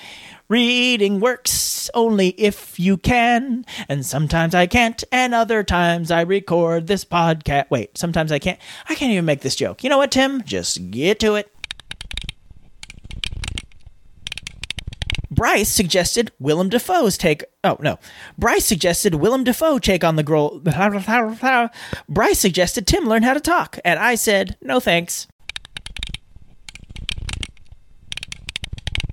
Reading 0.47 1.19
works 1.19 1.89
only 1.95 2.29
if 2.29 2.79
you 2.79 2.97
can, 2.97 3.65
and 3.89 4.05
sometimes 4.05 4.53
I 4.53 4.67
can't, 4.67 5.03
and 5.12 5.34
other 5.34 5.63
times 5.63 6.12
I 6.12 6.21
record 6.21 6.86
this 6.86 7.03
podcast. 7.03 7.71
Wait, 7.71 7.97
sometimes 7.97 8.31
I 8.31 8.38
can't. 8.38 8.60
I 8.88 8.93
can't 8.93 9.12
even 9.12 9.25
make 9.25 9.41
this 9.41 9.55
joke. 9.55 9.84
You 9.84 9.89
know 9.89 9.97
what, 9.97 10.12
Tim? 10.12 10.43
Just 10.43 10.91
get 10.91 11.19
to 11.21 11.34
it. 11.34 11.51
Bryce 15.31 15.69
suggested 15.69 16.31
Willem 16.39 16.69
Dafoe's 16.69 17.17
take. 17.17 17.43
Oh 17.63 17.77
no, 17.81 17.97
Bryce 18.38 18.65
suggested 18.65 19.15
Willem 19.15 19.43
Dafoe 19.43 19.79
take 19.79 20.03
on 20.03 20.15
the 20.15 20.23
girl. 20.23 20.60
Bryce 22.10 22.39
suggested 22.39 22.86
Tim 22.86 23.05
learn 23.05 23.23
how 23.23 23.34
to 23.34 23.39
talk, 23.39 23.79
and 23.84 23.99
I 23.99 24.13
said 24.13 24.58
no 24.62 24.79
thanks. 24.79 25.25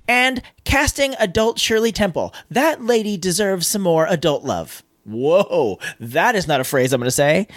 And 0.07 0.41
casting 0.65 1.15
adult 1.19 1.59
Shirley 1.59 1.91
Temple. 1.91 2.33
That 2.49 2.83
lady 2.83 3.17
deserves 3.17 3.67
some 3.67 3.81
more 3.81 4.05
adult 4.07 4.43
love. 4.43 4.83
Whoa, 5.05 5.79
that 5.99 6.35
is 6.35 6.47
not 6.47 6.61
a 6.61 6.63
phrase 6.63 6.93
I'm 6.93 6.99
going 7.01 7.07
to 7.07 7.11
say. 7.11 7.47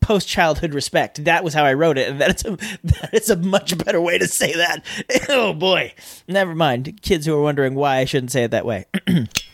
Post 0.00 0.28
childhood 0.28 0.72
respect. 0.74 1.24
That 1.24 1.44
was 1.44 1.54
how 1.54 1.64
I 1.64 1.74
wrote 1.74 1.98
it, 1.98 2.08
and 2.10 2.20
that's 2.20 2.44
a 2.44 2.56
that 2.84 3.10
is 3.12 3.30
a 3.30 3.36
much 3.36 3.76
better 3.84 4.00
way 4.00 4.18
to 4.18 4.26
say 4.26 4.52
that. 4.54 4.84
Oh 5.30 5.52
boy, 5.52 5.92
never 6.26 6.54
mind. 6.54 7.00
Kids 7.02 7.26
who 7.26 7.34
are 7.34 7.42
wondering 7.42 7.74
why 7.74 7.98
I 7.98 8.04
shouldn't 8.06 8.32
say 8.32 8.44
it 8.44 8.50
that 8.52 8.64
way. 8.64 8.86